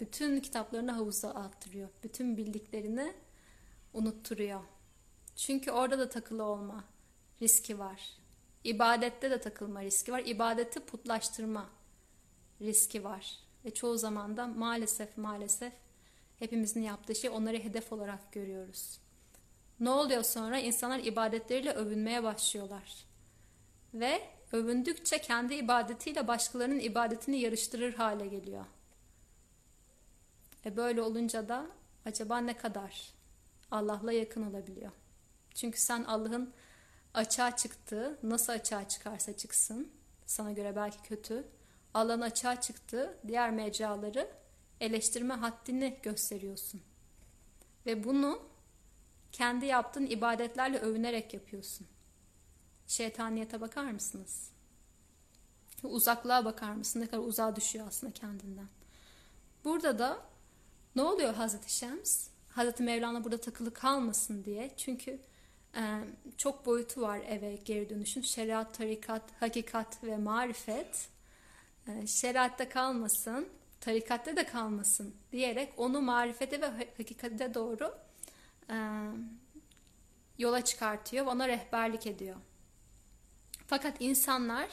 [0.00, 1.88] Bütün kitaplarını havuza attırıyor.
[2.02, 3.14] Bütün bildiklerini
[3.92, 4.60] unutturuyor.
[5.36, 6.84] Çünkü orada da takılı olma
[7.42, 8.16] riski var.
[8.64, 10.22] İbadette de takılma riski var.
[10.26, 11.70] İbadeti putlaştırma
[12.60, 13.38] riski var.
[13.64, 15.72] Ve çoğu zaman da maalesef maalesef
[16.38, 18.99] hepimizin yaptığı şey onları hedef olarak görüyoruz.
[19.80, 20.58] Ne oluyor sonra?
[20.58, 23.04] İnsanlar ibadetleriyle övünmeye başlıyorlar.
[23.94, 28.64] Ve övündükçe kendi ibadetiyle başkalarının ibadetini yarıştırır hale geliyor.
[30.66, 31.66] E böyle olunca da
[32.04, 33.12] acaba ne kadar
[33.70, 34.92] Allah'la yakın olabiliyor?
[35.54, 36.52] Çünkü sen Allah'ın
[37.14, 39.92] açığa çıktığı, nasıl açığa çıkarsa çıksın,
[40.26, 41.44] sana göre belki kötü,
[41.94, 44.30] Allah'ın açığa çıktığı diğer mecraları
[44.80, 46.82] eleştirme haddini gösteriyorsun.
[47.86, 48.49] Ve bunu
[49.32, 51.86] kendi yaptığın ibadetlerle övünerek yapıyorsun.
[52.86, 54.50] Şeytaniyete bakar mısınız?
[55.82, 57.00] Uzaklığa bakar mısın?
[57.00, 58.68] Ne kadar uzağa düşüyor aslında kendinden.
[59.64, 60.20] Burada da
[60.96, 62.28] ne oluyor Hazreti Şems?
[62.50, 64.70] Hazreti Mevlana burada takılı kalmasın diye.
[64.76, 65.18] Çünkü
[65.76, 66.00] e,
[66.36, 68.20] çok boyutu var eve geri dönüşün.
[68.20, 71.08] Şeriat, tarikat, hakikat ve marifet.
[71.88, 73.48] E, şeriatta kalmasın,
[73.80, 76.66] tarikatte de kalmasın diyerek onu marifete ve
[76.96, 77.94] hakikate doğru
[80.38, 82.36] yola çıkartıyor ona rehberlik ediyor.
[83.66, 84.68] Fakat insanlar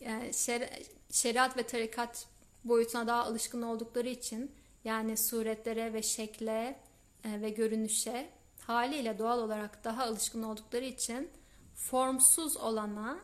[0.00, 0.70] e, şer,
[1.10, 2.26] şeriat ve tarikat
[2.64, 4.52] boyutuna daha alışkın oldukları için
[4.84, 6.80] yani suretlere ve şekle
[7.24, 8.30] e, ve görünüşe
[8.66, 11.30] haliyle doğal olarak daha alışkın oldukları için
[11.74, 13.18] formsuz olana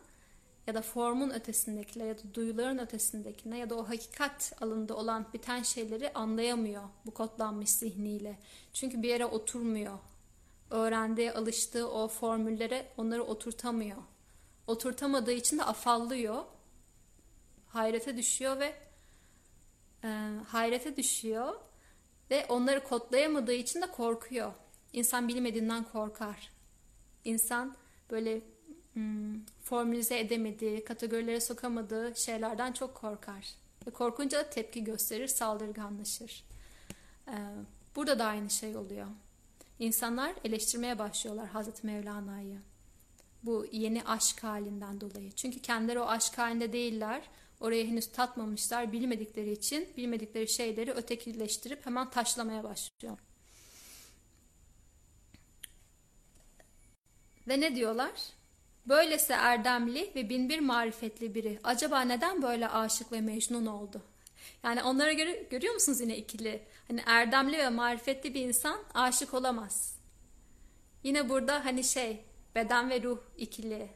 [0.68, 5.62] ya da formun ötesindekine ya da duyuların ötesindekine ya da o hakikat alanında olan biten
[5.62, 8.38] şeyleri anlayamıyor bu kodlanmış zihniyle.
[8.72, 9.98] Çünkü bir yere oturmuyor.
[10.70, 13.96] Öğrendiği, alıştığı o formüllere onları oturtamıyor.
[14.66, 16.44] Oturtamadığı için de afallıyor.
[17.68, 18.74] Hayrete düşüyor ve
[20.04, 20.08] e,
[20.48, 21.54] hayrete düşüyor
[22.30, 24.52] ve onları kodlayamadığı için de korkuyor.
[24.92, 26.52] İnsan bilmediğinden korkar.
[27.24, 27.76] İnsan
[28.10, 28.40] böyle
[28.92, 33.54] hmm, formülize edemediği, kategorilere sokamadığı şeylerden çok korkar.
[33.86, 36.44] Ve korkunca da tepki gösterir, saldırganlaşır.
[37.28, 37.32] Ee,
[37.96, 39.06] burada da aynı şey oluyor.
[39.78, 42.58] İnsanlar eleştirmeye başlıyorlar Hazreti Mevlana'yı.
[43.42, 45.32] Bu yeni aşk halinden dolayı.
[45.32, 47.22] Çünkü kendileri o aşk halinde değiller.
[47.60, 48.92] Orayı henüz tatmamışlar.
[48.92, 53.18] Bilmedikleri için bilmedikleri şeyleri ötekileştirip hemen taşlamaya başlıyor.
[57.48, 58.37] Ve ne diyorlar?
[58.88, 64.02] Böylesi erdemli ve binbir marifetli biri acaba neden böyle aşık ve mecnun oldu?
[64.62, 66.62] Yani onlara göre görüyor musunuz yine ikili?
[66.88, 69.98] Hani erdemli ve marifetli bir insan aşık olamaz.
[71.02, 72.24] Yine burada hani şey
[72.54, 73.90] beden ve ruh ikili.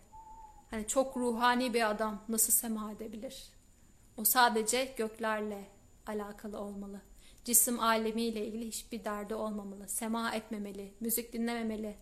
[0.70, 3.44] Hani çok ruhani bir adam nasıl sema edebilir?
[4.16, 5.64] O sadece göklerle
[6.07, 7.00] alakalı olmalı.
[7.44, 9.88] Cisim alemiyle ilgili hiçbir derdi olmamalı.
[9.88, 11.96] Sema etmemeli, müzik dinlememeli,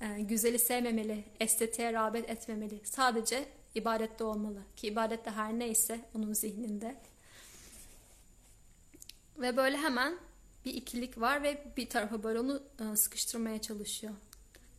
[0.00, 2.80] e, güzeli sevmemeli, estetiğe rağbet etmemeli.
[2.84, 4.62] Sadece ibadette olmalı.
[4.76, 6.96] Ki ibadette her neyse onun zihninde.
[9.38, 10.18] Ve böyle hemen
[10.64, 14.14] bir ikilik var ve bir tarafa böyle onu e, sıkıştırmaya çalışıyor.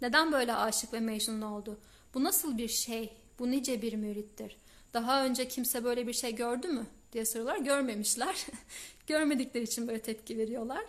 [0.02, 1.80] Neden böyle aşık ve mecnun oldu?
[2.14, 3.18] Bu nasıl bir şey?
[3.40, 4.58] Bu nice bir mürittir.
[4.94, 6.86] Daha önce kimse böyle bir şey gördü mü?
[7.16, 7.58] diye soruyorlar.
[7.58, 8.46] Görmemişler.
[9.08, 10.86] Görmedikleri için böyle tepki veriyorlar.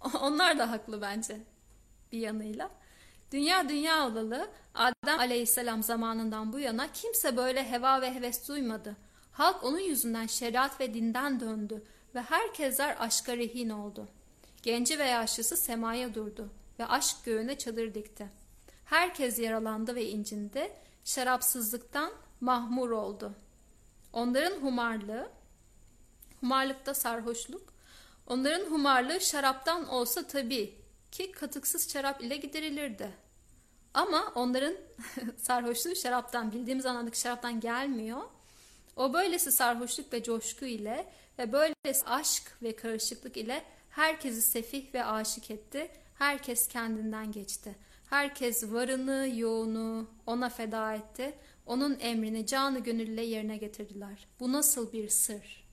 [0.20, 1.40] Onlar da haklı bence
[2.12, 2.70] bir yanıyla.
[3.32, 8.96] Dünya dünya olalı Adem aleyhisselam zamanından bu yana kimse böyle heva ve heves duymadı.
[9.32, 11.82] Halk onun yüzünden şeriat ve dinden döndü
[12.14, 14.08] ve herkesler aşka rehin oldu.
[14.62, 18.28] Genci ve yaşlısı semaya durdu ve aşk göğüne çadır dikti.
[18.84, 20.72] Herkes yaralandı ve incindi,
[21.04, 23.34] şarapsızlıktan mahmur oldu.
[24.12, 25.30] Onların humarlığı,
[26.40, 27.72] humarlıkta sarhoşluk,
[28.26, 30.79] onların humarlığı şaraptan olsa tabii
[31.12, 33.10] ki katıksız şarap ile giderilirdi.
[33.94, 34.74] Ama onların
[35.36, 38.22] sarhoşluğu şaraptan, bildiğimiz anlamdaki şaraptan gelmiyor.
[38.96, 45.04] O böylesi sarhoşluk ve coşku ile ve böylesi aşk ve karışıklık ile herkesi sefih ve
[45.04, 45.90] aşık etti.
[46.18, 47.76] Herkes kendinden geçti.
[48.10, 51.34] Herkes varını, yoğunu ona feda etti.
[51.66, 54.28] Onun emrini canı gönülle yerine getirdiler.
[54.40, 55.68] Bu nasıl bir sır?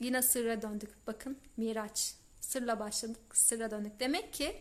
[0.00, 0.90] Yine sırra döndük.
[1.06, 2.17] Bakın Miraç.
[2.48, 4.00] Sırla başladık, sırra döndük.
[4.00, 4.56] Demek ki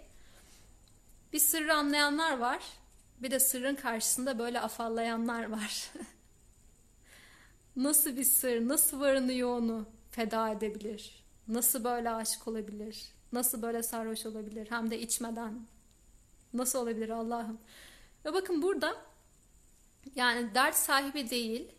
[1.33, 2.63] bir sırrı anlayanlar var.
[3.19, 5.91] Bir de sırrın karşısında böyle afallayanlar var.
[7.75, 11.25] nasıl bir sır, nasıl varını yoğunu feda edebilir?
[11.47, 13.05] Nasıl böyle aşık olabilir?
[13.31, 14.71] Nasıl böyle sarhoş olabilir?
[14.71, 15.67] Hem de içmeden.
[16.53, 17.59] Nasıl olabilir Allah'ım?
[18.25, 18.95] Ve bakın burada
[20.15, 21.71] yani dert sahibi değil,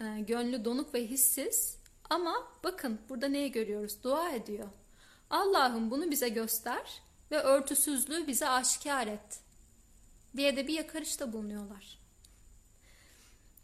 [0.00, 1.78] e, gönlü donuk ve hissiz
[2.10, 4.02] ama bakın burada neyi görüyoruz?
[4.02, 4.68] Dua ediyor.
[5.32, 9.40] Allah'ım bunu bize göster ve örtüsüzlüğü bize aşikar et
[10.36, 11.98] diye de bir yakarışta bulunuyorlar.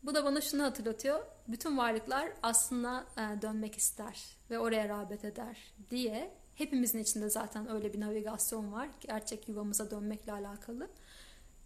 [0.03, 1.27] Bu da bana şunu hatırlatıyor.
[1.49, 5.59] Bütün varlıklar aslında e, dönmek ister ve oraya rağbet eder
[5.91, 8.89] diye hepimizin içinde zaten öyle bir navigasyon var.
[9.01, 10.91] Gerçek yuvamıza dönmekle alakalı.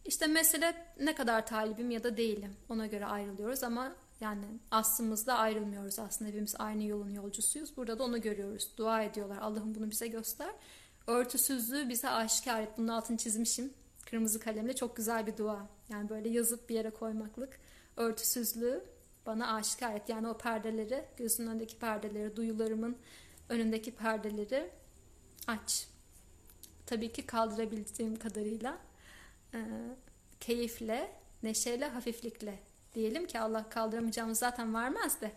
[0.05, 2.57] İşte mesele ne kadar talibim ya da değilim.
[2.69, 6.31] Ona göre ayrılıyoruz ama yani aslımızda ayrılmıyoruz aslında.
[6.31, 7.77] Hepimiz aynı yolun yolcusuyuz.
[7.77, 8.69] Burada da onu görüyoruz.
[8.77, 9.39] Dua ediyorlar.
[9.39, 10.55] Allah'ım bunu bize göster.
[11.07, 12.69] Örtüsüzlüğü bize aşikar et.
[12.77, 13.73] Bunun altını çizmişim.
[14.07, 15.67] Kırmızı kalemle çok güzel bir dua.
[15.89, 17.61] Yani böyle yazıp bir yere koymaklık.
[17.97, 18.85] Örtüsüzlüğü
[19.27, 20.09] bana aşikar et.
[20.09, 22.97] Yani o perdeleri, gözünün önündeki perdeleri, duyularımın
[23.49, 24.71] önündeki perdeleri
[25.47, 25.87] aç.
[26.87, 28.79] Tabii ki kaldırabildiğim kadarıyla
[29.55, 29.61] e,
[30.41, 35.33] keyifle, neşeyle, hafiflikle diyelim ki Allah kaldıramayacağımız zaten vermez de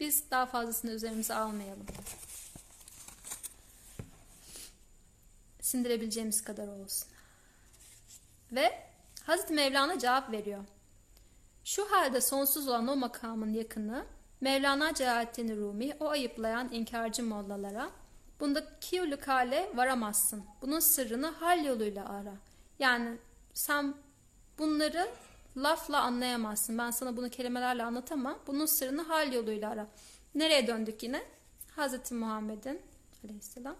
[0.00, 1.86] biz daha fazlasını üzerimize almayalım.
[5.60, 7.08] Sindirebileceğimiz kadar olsun.
[8.52, 8.78] Ve
[9.26, 10.64] Hazreti Mevlana cevap veriyor.
[11.64, 14.06] Şu halde sonsuz olan o makamın yakını
[14.40, 17.90] Mevlana Celaleddin Rumi o ayıplayan inkarcı mollalara
[18.40, 20.44] bunda kiyulu kale varamazsın.
[20.62, 22.34] Bunun sırrını hal yoluyla ara.
[22.78, 23.16] Yani
[23.54, 23.94] sen
[24.58, 25.08] bunları
[25.56, 26.78] lafla anlayamazsın.
[26.78, 28.38] Ben sana bunu kelimelerle anlatamam.
[28.46, 29.86] Bunun sırrını hal yoluyla ara.
[30.34, 31.22] Nereye döndük yine?
[31.76, 32.82] Hazreti Muhammed'in
[33.24, 33.76] aleyhisselam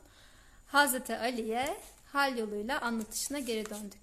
[0.67, 1.77] Hazreti Ali'ye
[2.13, 4.01] hal yoluyla anlatışına geri döndük.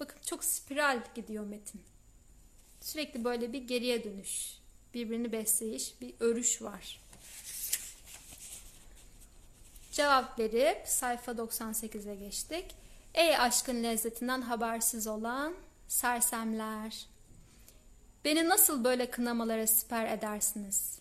[0.00, 1.82] Bakın çok spiral gidiyor metin.
[2.80, 4.58] Sürekli böyle bir geriye dönüş,
[4.94, 7.00] birbirini besleyiş, bir örüş var.
[9.92, 12.74] Cevap verip sayfa 98'e geçtik.
[13.14, 15.54] Ey aşkın lezzetinden habersiz olan
[15.88, 17.11] sersemler.
[18.24, 20.98] Beni nasıl böyle kınamalara siper edersiniz?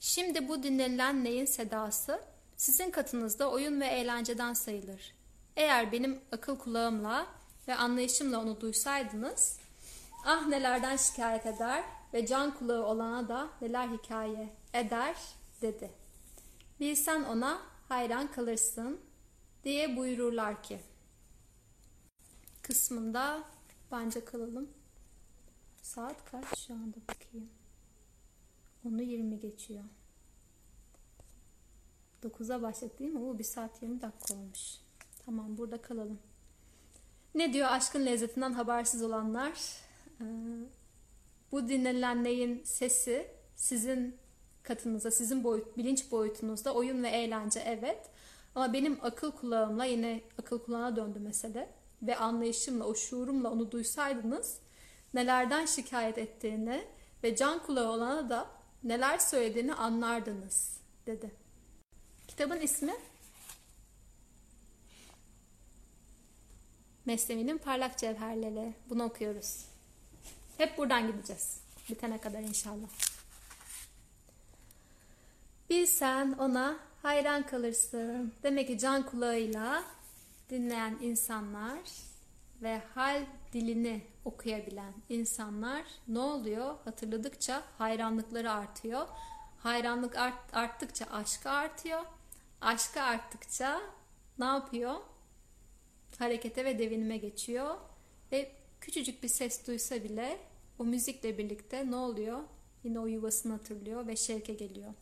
[0.00, 2.20] Şimdi bu dinlenilen neyin sedası
[2.56, 5.14] sizin katınızda oyun ve eğlenceden sayılır.
[5.56, 7.26] Eğer benim akıl kulağımla
[7.68, 9.58] ve anlayışımla onu duysaydınız,
[10.24, 15.16] ah nelerden şikayet eder ve can kulağı olana da neler hikaye eder
[15.62, 15.90] dedi.
[16.80, 19.00] Bilsen ona hayran kalırsın
[19.64, 20.80] diye buyururlar ki.
[22.62, 23.42] Kısmında
[23.92, 24.79] bence kalalım.
[25.94, 27.48] Saat kaç şu anda bakayım.
[28.84, 29.84] Onu 20 geçiyor.
[32.22, 33.18] 9'a başladık değil mi?
[33.18, 34.76] O bir saat 20 dakika olmuş.
[35.24, 36.18] Tamam burada kalalım.
[37.34, 39.52] Ne diyor aşkın lezzetinden habersiz olanlar?
[40.20, 40.24] Ee,
[41.52, 44.16] bu dinlenilen neyin sesi sizin
[44.62, 48.10] katınıza, sizin boyut, bilinç boyutunuzda oyun ve eğlence evet.
[48.54, 51.70] Ama benim akıl kulağımla yine akıl kulağına döndü mesele
[52.02, 54.60] ve anlayışımla, o şuurumla onu duysaydınız
[55.14, 56.84] nelerden şikayet ettiğini
[57.24, 58.46] ve can kulağı olana da
[58.84, 61.30] neler söylediğini anlardınız dedi.
[62.28, 62.94] Kitabın ismi
[67.06, 68.74] Mesnevi'nin parlak cevherleri.
[68.90, 69.64] Bunu okuyoruz.
[70.58, 71.60] Hep buradan gideceğiz.
[71.90, 72.88] Bitene kadar inşallah.
[75.70, 78.32] Bilsen ona hayran kalırsın.
[78.42, 79.84] Demek ki can kulağıyla
[80.50, 81.78] dinleyen insanlar
[82.62, 86.74] ve hal dilini okuyabilen insanlar ne oluyor?
[86.84, 89.08] Hatırladıkça hayranlıkları artıyor.
[89.58, 92.00] Hayranlık art, arttıkça aşkı artıyor.
[92.60, 93.80] Aşkı arttıkça
[94.38, 94.94] ne yapıyor?
[96.18, 97.76] Harekete ve devinime geçiyor.
[98.32, 100.40] Ve küçücük bir ses duysa bile
[100.78, 102.42] o müzikle birlikte ne oluyor?
[102.84, 104.94] Yine o yuvasını hatırlıyor ve şevke geliyor.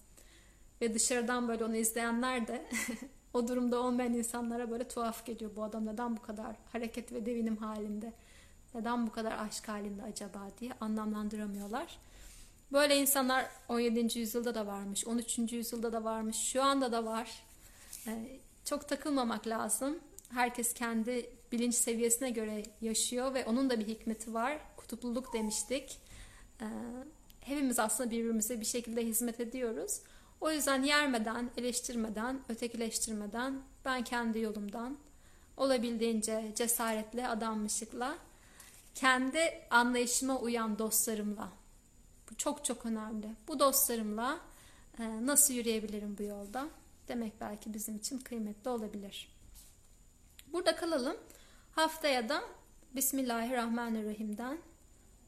[0.81, 2.69] Ve dışarıdan böyle onu izleyenler de
[3.35, 5.51] o durumda olmayan insanlara böyle tuhaf geliyor.
[5.57, 8.13] Bu adam neden bu kadar hareket ve devinim halinde?
[8.75, 11.99] Neden bu kadar aşk halinde acaba diye anlamlandıramıyorlar.
[12.73, 14.19] Böyle insanlar 17.
[14.19, 15.53] yüzyılda da varmış, 13.
[15.53, 17.43] yüzyılda da varmış, şu anda da var.
[18.07, 19.99] Ee, çok takılmamak lazım.
[20.31, 24.59] Herkes kendi bilinç seviyesine göre yaşıyor ve onun da bir hikmeti var.
[24.77, 25.99] Kutupluluk demiştik.
[26.61, 26.67] Ee,
[27.41, 30.01] hepimiz aslında birbirimize bir şekilde hizmet ediyoruz.
[30.41, 34.99] O yüzden yermeden, eleştirmeden, ötekileştirmeden ben kendi yolumdan
[35.57, 38.19] olabildiğince cesaretle, adanmışlıkla
[38.95, 39.39] kendi
[39.71, 41.53] anlayışıma uyan dostlarımla
[42.31, 43.29] bu çok çok önemli.
[43.49, 44.41] Bu dostlarımla
[44.99, 46.69] e, nasıl yürüyebilirim bu yolda?
[47.09, 49.29] Demek belki bizim için kıymetli olabilir.
[50.53, 51.17] Burada kalalım.
[51.73, 52.43] Haftaya da
[52.95, 54.59] Bismillahirrahmanirrahim'den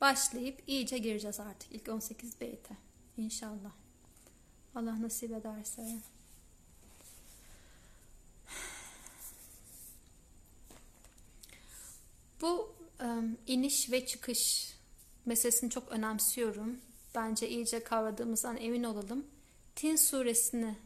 [0.00, 2.76] başlayıp iyice gireceğiz artık ilk 18 beyte.
[3.16, 3.70] İnşallah.
[4.74, 5.98] Allah nasip ederse.
[12.40, 14.74] Bu um, iniş ve çıkış
[15.26, 16.80] meselesini çok önemsiyorum.
[17.14, 19.26] Bence iyice kavradığımızdan emin olalım.
[19.76, 20.76] Tin suresini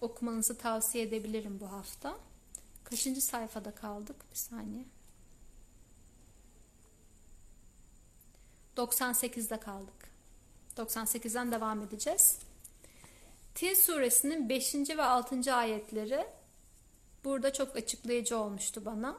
[0.00, 2.18] okumanızı tavsiye edebilirim bu hafta.
[2.84, 4.16] Kaçıncı sayfada kaldık?
[4.30, 4.84] Bir saniye.
[8.76, 10.10] 98'de kaldık.
[10.76, 12.38] 98'den devam edeceğiz.
[13.54, 14.74] Tin suresinin 5.
[14.74, 15.54] ve 6.
[15.54, 16.26] ayetleri
[17.24, 19.18] burada çok açıklayıcı olmuştu bana.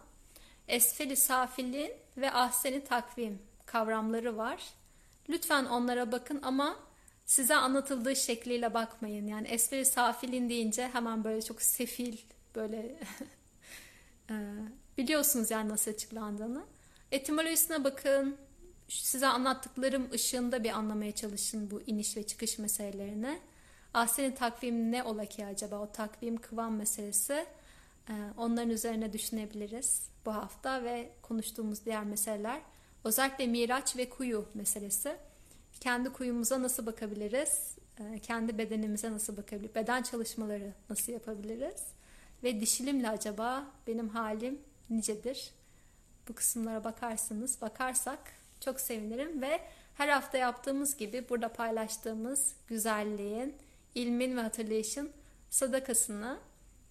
[0.67, 4.63] Esfeli safilin ve ahseni takvim kavramları var.
[5.29, 6.79] Lütfen onlara bakın ama
[7.25, 9.27] size anlatıldığı şekliyle bakmayın.
[9.27, 12.17] Yani esferi safilin deyince hemen böyle çok sefil
[12.55, 12.99] böyle
[14.97, 16.63] biliyorsunuz yani nasıl açıklandığını.
[17.11, 18.37] Etimolojisine bakın.
[18.87, 23.39] Size anlattıklarım ışığında bir anlamaya çalışın bu iniş ve çıkış meselelerini.
[23.93, 25.79] Ahsen'in takvim ne ola ki acaba?
[25.79, 27.45] O takvim kıvam meselesi.
[28.37, 32.61] Onların üzerine düşünebiliriz bu hafta ve konuştuğumuz diğer meseleler.
[33.03, 35.15] Özellikle miraç ve kuyu meselesi.
[35.79, 37.75] Kendi kuyumuza nasıl bakabiliriz?
[37.99, 39.75] Ee, kendi bedenimize nasıl bakabiliriz?
[39.75, 41.83] Beden çalışmaları nasıl yapabiliriz?
[42.43, 45.51] Ve dişilimle acaba benim halim nicedir?
[46.29, 48.19] Bu kısımlara bakarsınız, bakarsak
[48.59, 49.61] çok sevinirim ve
[49.95, 53.55] her hafta yaptığımız gibi burada paylaştığımız güzelliğin,
[53.95, 55.11] ilmin ve hatırlayışın
[55.49, 56.37] sadakasını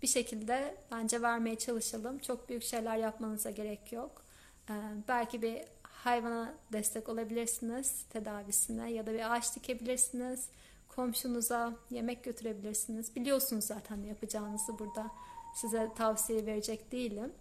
[0.03, 2.19] bir şekilde bence vermeye çalışalım.
[2.19, 4.23] Çok büyük şeyler yapmanıza gerek yok.
[4.71, 4.73] Ee,
[5.09, 10.49] belki bir hayvana destek olabilirsiniz tedavisine ya da bir ağaç dikebilirsiniz.
[10.89, 13.17] Komşunuza yemek götürebilirsiniz.
[13.17, 15.11] Biliyorsunuz zaten yapacağınızı burada
[15.55, 17.33] size tavsiye verecek değilim.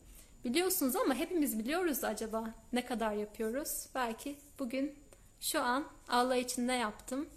[0.45, 3.85] Biliyorsunuz ama hepimiz biliyoruz acaba ne kadar yapıyoruz?
[3.95, 4.95] Belki bugün
[5.41, 7.29] şu an Allah için ne yaptım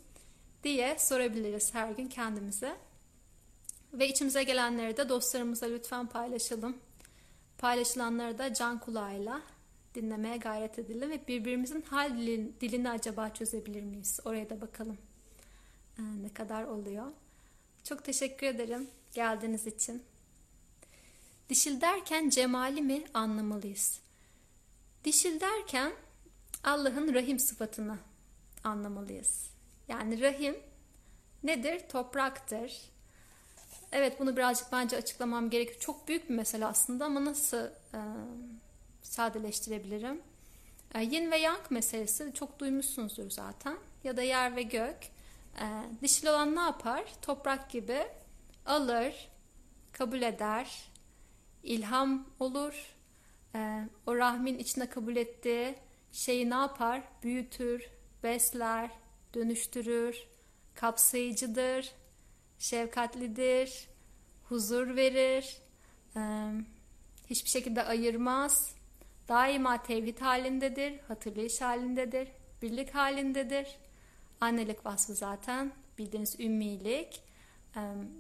[0.65, 2.77] diye sorabiliriz her gün kendimize.
[3.93, 6.77] Ve içimize gelenleri de dostlarımızla lütfen paylaşalım.
[7.59, 9.43] Paylaşılanları da can kulağıyla
[9.95, 14.21] dinlemeye gayret edelim ve birbirimizin hal dilini, dilini acaba çözebilir miyiz?
[14.25, 14.99] Oraya da bakalım.
[15.99, 17.13] Ee, ne kadar oluyor.
[17.85, 20.03] Çok teşekkür ederim geldiğiniz için.
[21.49, 24.01] Dişil derken cemali mi anlamalıyız?
[25.05, 25.93] Dişil derken
[26.65, 27.99] Allah'ın rahim sıfatını
[28.65, 29.52] anlamalıyız.
[29.93, 30.57] Yani rahim
[31.43, 31.89] nedir?
[31.89, 32.81] Topraktır.
[33.93, 35.81] Evet bunu birazcık bence açıklamam gerekiyor.
[35.81, 38.01] Çok büyük bir mesele aslında ama nasıl e,
[39.03, 40.21] sadeleştirebilirim?
[40.95, 43.77] E, yin ve yang meselesi çok duymuşsunuzdur zaten.
[44.05, 44.97] Ya da yer ve gök.
[45.61, 45.65] E,
[46.03, 47.05] dişil olan ne yapar?
[47.23, 48.07] Toprak gibi
[48.67, 49.29] alır,
[49.93, 50.91] kabul eder,
[51.63, 52.97] ilham olur.
[53.55, 55.75] E, o rahmin içine kabul ettiği
[56.13, 57.03] şeyi ne yapar?
[57.23, 57.91] Büyütür,
[58.23, 58.91] besler,
[59.35, 60.17] dönüştürür,
[60.75, 61.93] kapsayıcıdır,
[62.59, 63.89] şefkatlidir,
[64.49, 65.57] huzur verir,
[67.31, 68.75] hiçbir şekilde ayırmaz,
[69.29, 72.29] daima tevhid halindedir, hatırlayış halindedir,
[72.63, 73.79] birlik halindedir.
[74.41, 77.23] Annelik vasfı zaten bildiğiniz ümmilik.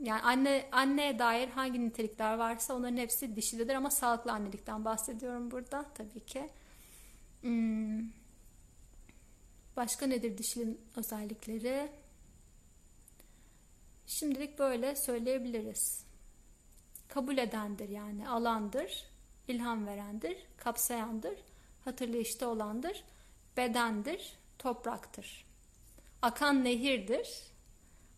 [0.02, 5.84] Yani anne anneye dair hangi nitelikler varsa onların hepsi dişidedir ama sağlıklı annelikten bahsediyorum burada
[5.94, 6.48] tabii ki.
[7.40, 8.21] Hmm.
[9.76, 11.92] Başka nedir dişilin özellikleri?
[14.06, 16.04] Şimdilik böyle söyleyebiliriz.
[17.08, 19.04] Kabul edendir yani alandır,
[19.48, 21.38] ilham verendir, kapsayandır,
[21.84, 23.04] hatırlayışta olandır,
[23.56, 25.46] bedendir, topraktır.
[26.22, 27.28] Akan nehirdir.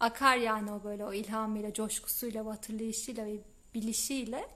[0.01, 3.39] Akar yani o böyle o ilhamıyla, coşkusuyla, hatırlayışıyla ve
[3.75, 4.49] bilişiyle.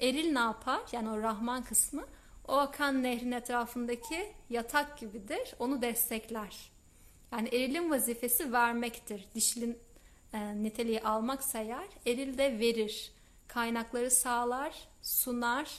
[0.00, 0.80] Eril ne yapar?
[0.92, 2.06] Yani o Rahman kısmı
[2.50, 5.54] o akan nehrin etrafındaki yatak gibidir.
[5.58, 6.70] Onu destekler.
[7.32, 9.28] Yani erilin vazifesi vermektir.
[9.34, 9.78] Dişilin
[10.32, 13.12] e, niteliği almaksa eğer eril de verir.
[13.48, 15.70] Kaynakları sağlar, sunar.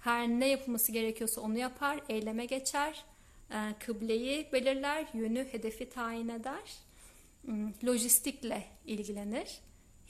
[0.00, 3.04] Her ne yapılması gerekiyorsa onu yapar, eyleme geçer.
[3.50, 6.74] E, kıbleyi belirler, yönü, hedefi tayin eder.
[7.44, 9.60] Hmm, lojistikle ilgilenir.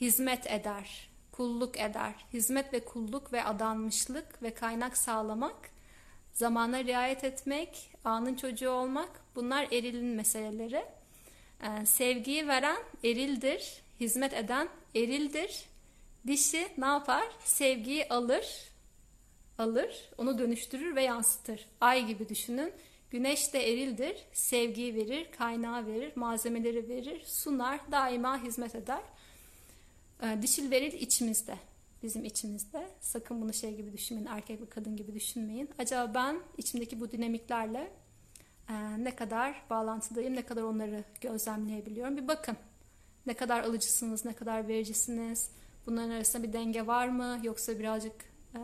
[0.01, 2.13] Hizmet eder, kulluk eder.
[2.33, 5.71] Hizmet ve kulluk ve adanmışlık ve kaynak sağlamak,
[6.39, 10.85] zamana riayet etmek, anın çocuğu olmak bunlar erilin meseleleri.
[11.63, 15.65] Ee, sevgiyi veren erildir, hizmet eden erildir.
[16.27, 17.23] Dişi ne yapar?
[17.43, 18.45] Sevgiyi alır,
[19.57, 21.65] alır, onu dönüştürür ve yansıtır.
[21.81, 22.73] Ay gibi düşünün.
[23.11, 29.01] Güneş de erildir, sevgiyi verir, kaynağı verir, malzemeleri verir, sunar, daima hizmet eder.
[30.23, 31.55] Ee, dişil veril içimizde,
[32.03, 32.89] bizim içimizde.
[33.01, 35.69] Sakın bunu şey gibi düşünmeyin, erkek ve kadın gibi düşünmeyin.
[35.79, 37.91] Acaba ben içimdeki bu dinamiklerle
[38.69, 42.17] ee, ne kadar bağlantıdayım, ne kadar onları gözlemleyebiliyorum.
[42.17, 42.57] Bir bakın
[43.25, 45.49] ne kadar alıcısınız, ne kadar vericisiniz.
[45.85, 47.39] Bunların arasında bir denge var mı?
[47.43, 48.13] Yoksa birazcık
[48.55, 48.59] e,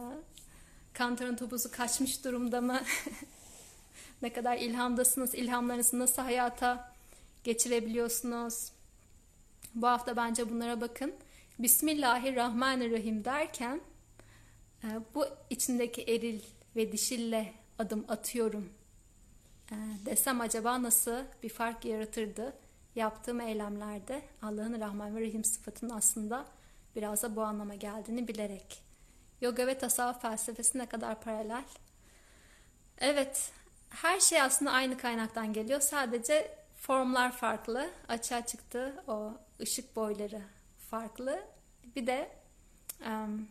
[0.94, 2.82] kantarın topuzu kaçmış durumda mı?
[4.22, 6.94] ne kadar ilhamdasınız, ilhamlarınızı nasıl hayata
[7.44, 8.72] geçirebiliyorsunuz?
[9.76, 11.14] Bu hafta bence bunlara bakın.
[11.60, 13.82] Bismillahirrahmanirrahim derken
[14.84, 16.42] e, bu içindeki eril
[16.76, 18.74] ve dişille adım atıyorum
[19.72, 19.76] e,
[20.06, 22.54] desem acaba nasıl bir fark yaratırdı
[22.96, 26.46] yaptığım eylemlerde Allah'ın Rahman ve Rahim sıfatının aslında
[26.96, 28.84] biraz da bu anlama geldiğini bilerek.
[29.42, 31.64] Yoga ve tasavvuf felsefesi ne kadar paralel?
[32.98, 33.52] Evet,
[33.90, 35.80] her şey aslında aynı kaynaktan geliyor.
[35.80, 37.90] Sadece formlar farklı.
[38.08, 40.42] Açığa çıktı o ışık boyları
[41.00, 41.44] farklı.
[41.96, 42.30] Bir de
[43.06, 43.48] um,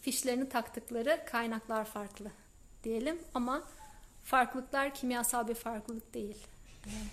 [0.00, 2.30] fişlerini taktıkları kaynaklar farklı
[2.84, 3.18] diyelim.
[3.34, 3.64] Ama
[4.24, 6.36] Farklılıklar kimyasal bir farklılık değil.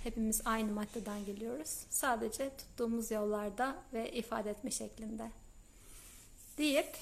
[0.03, 1.85] Hepimiz aynı maddeden geliyoruz.
[1.89, 5.31] Sadece tuttuğumuz yollarda ve ifade etme şeklinde.
[6.57, 6.97] Deyip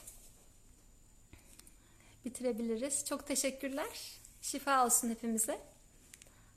[2.26, 3.06] bitirebiliriz.
[3.06, 4.20] Çok teşekkürler.
[4.42, 5.60] Şifa olsun hepimize.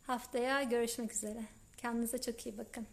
[0.06, 1.44] Haftaya görüşmek üzere.
[1.76, 2.86] Kendinize çok iyi bakın.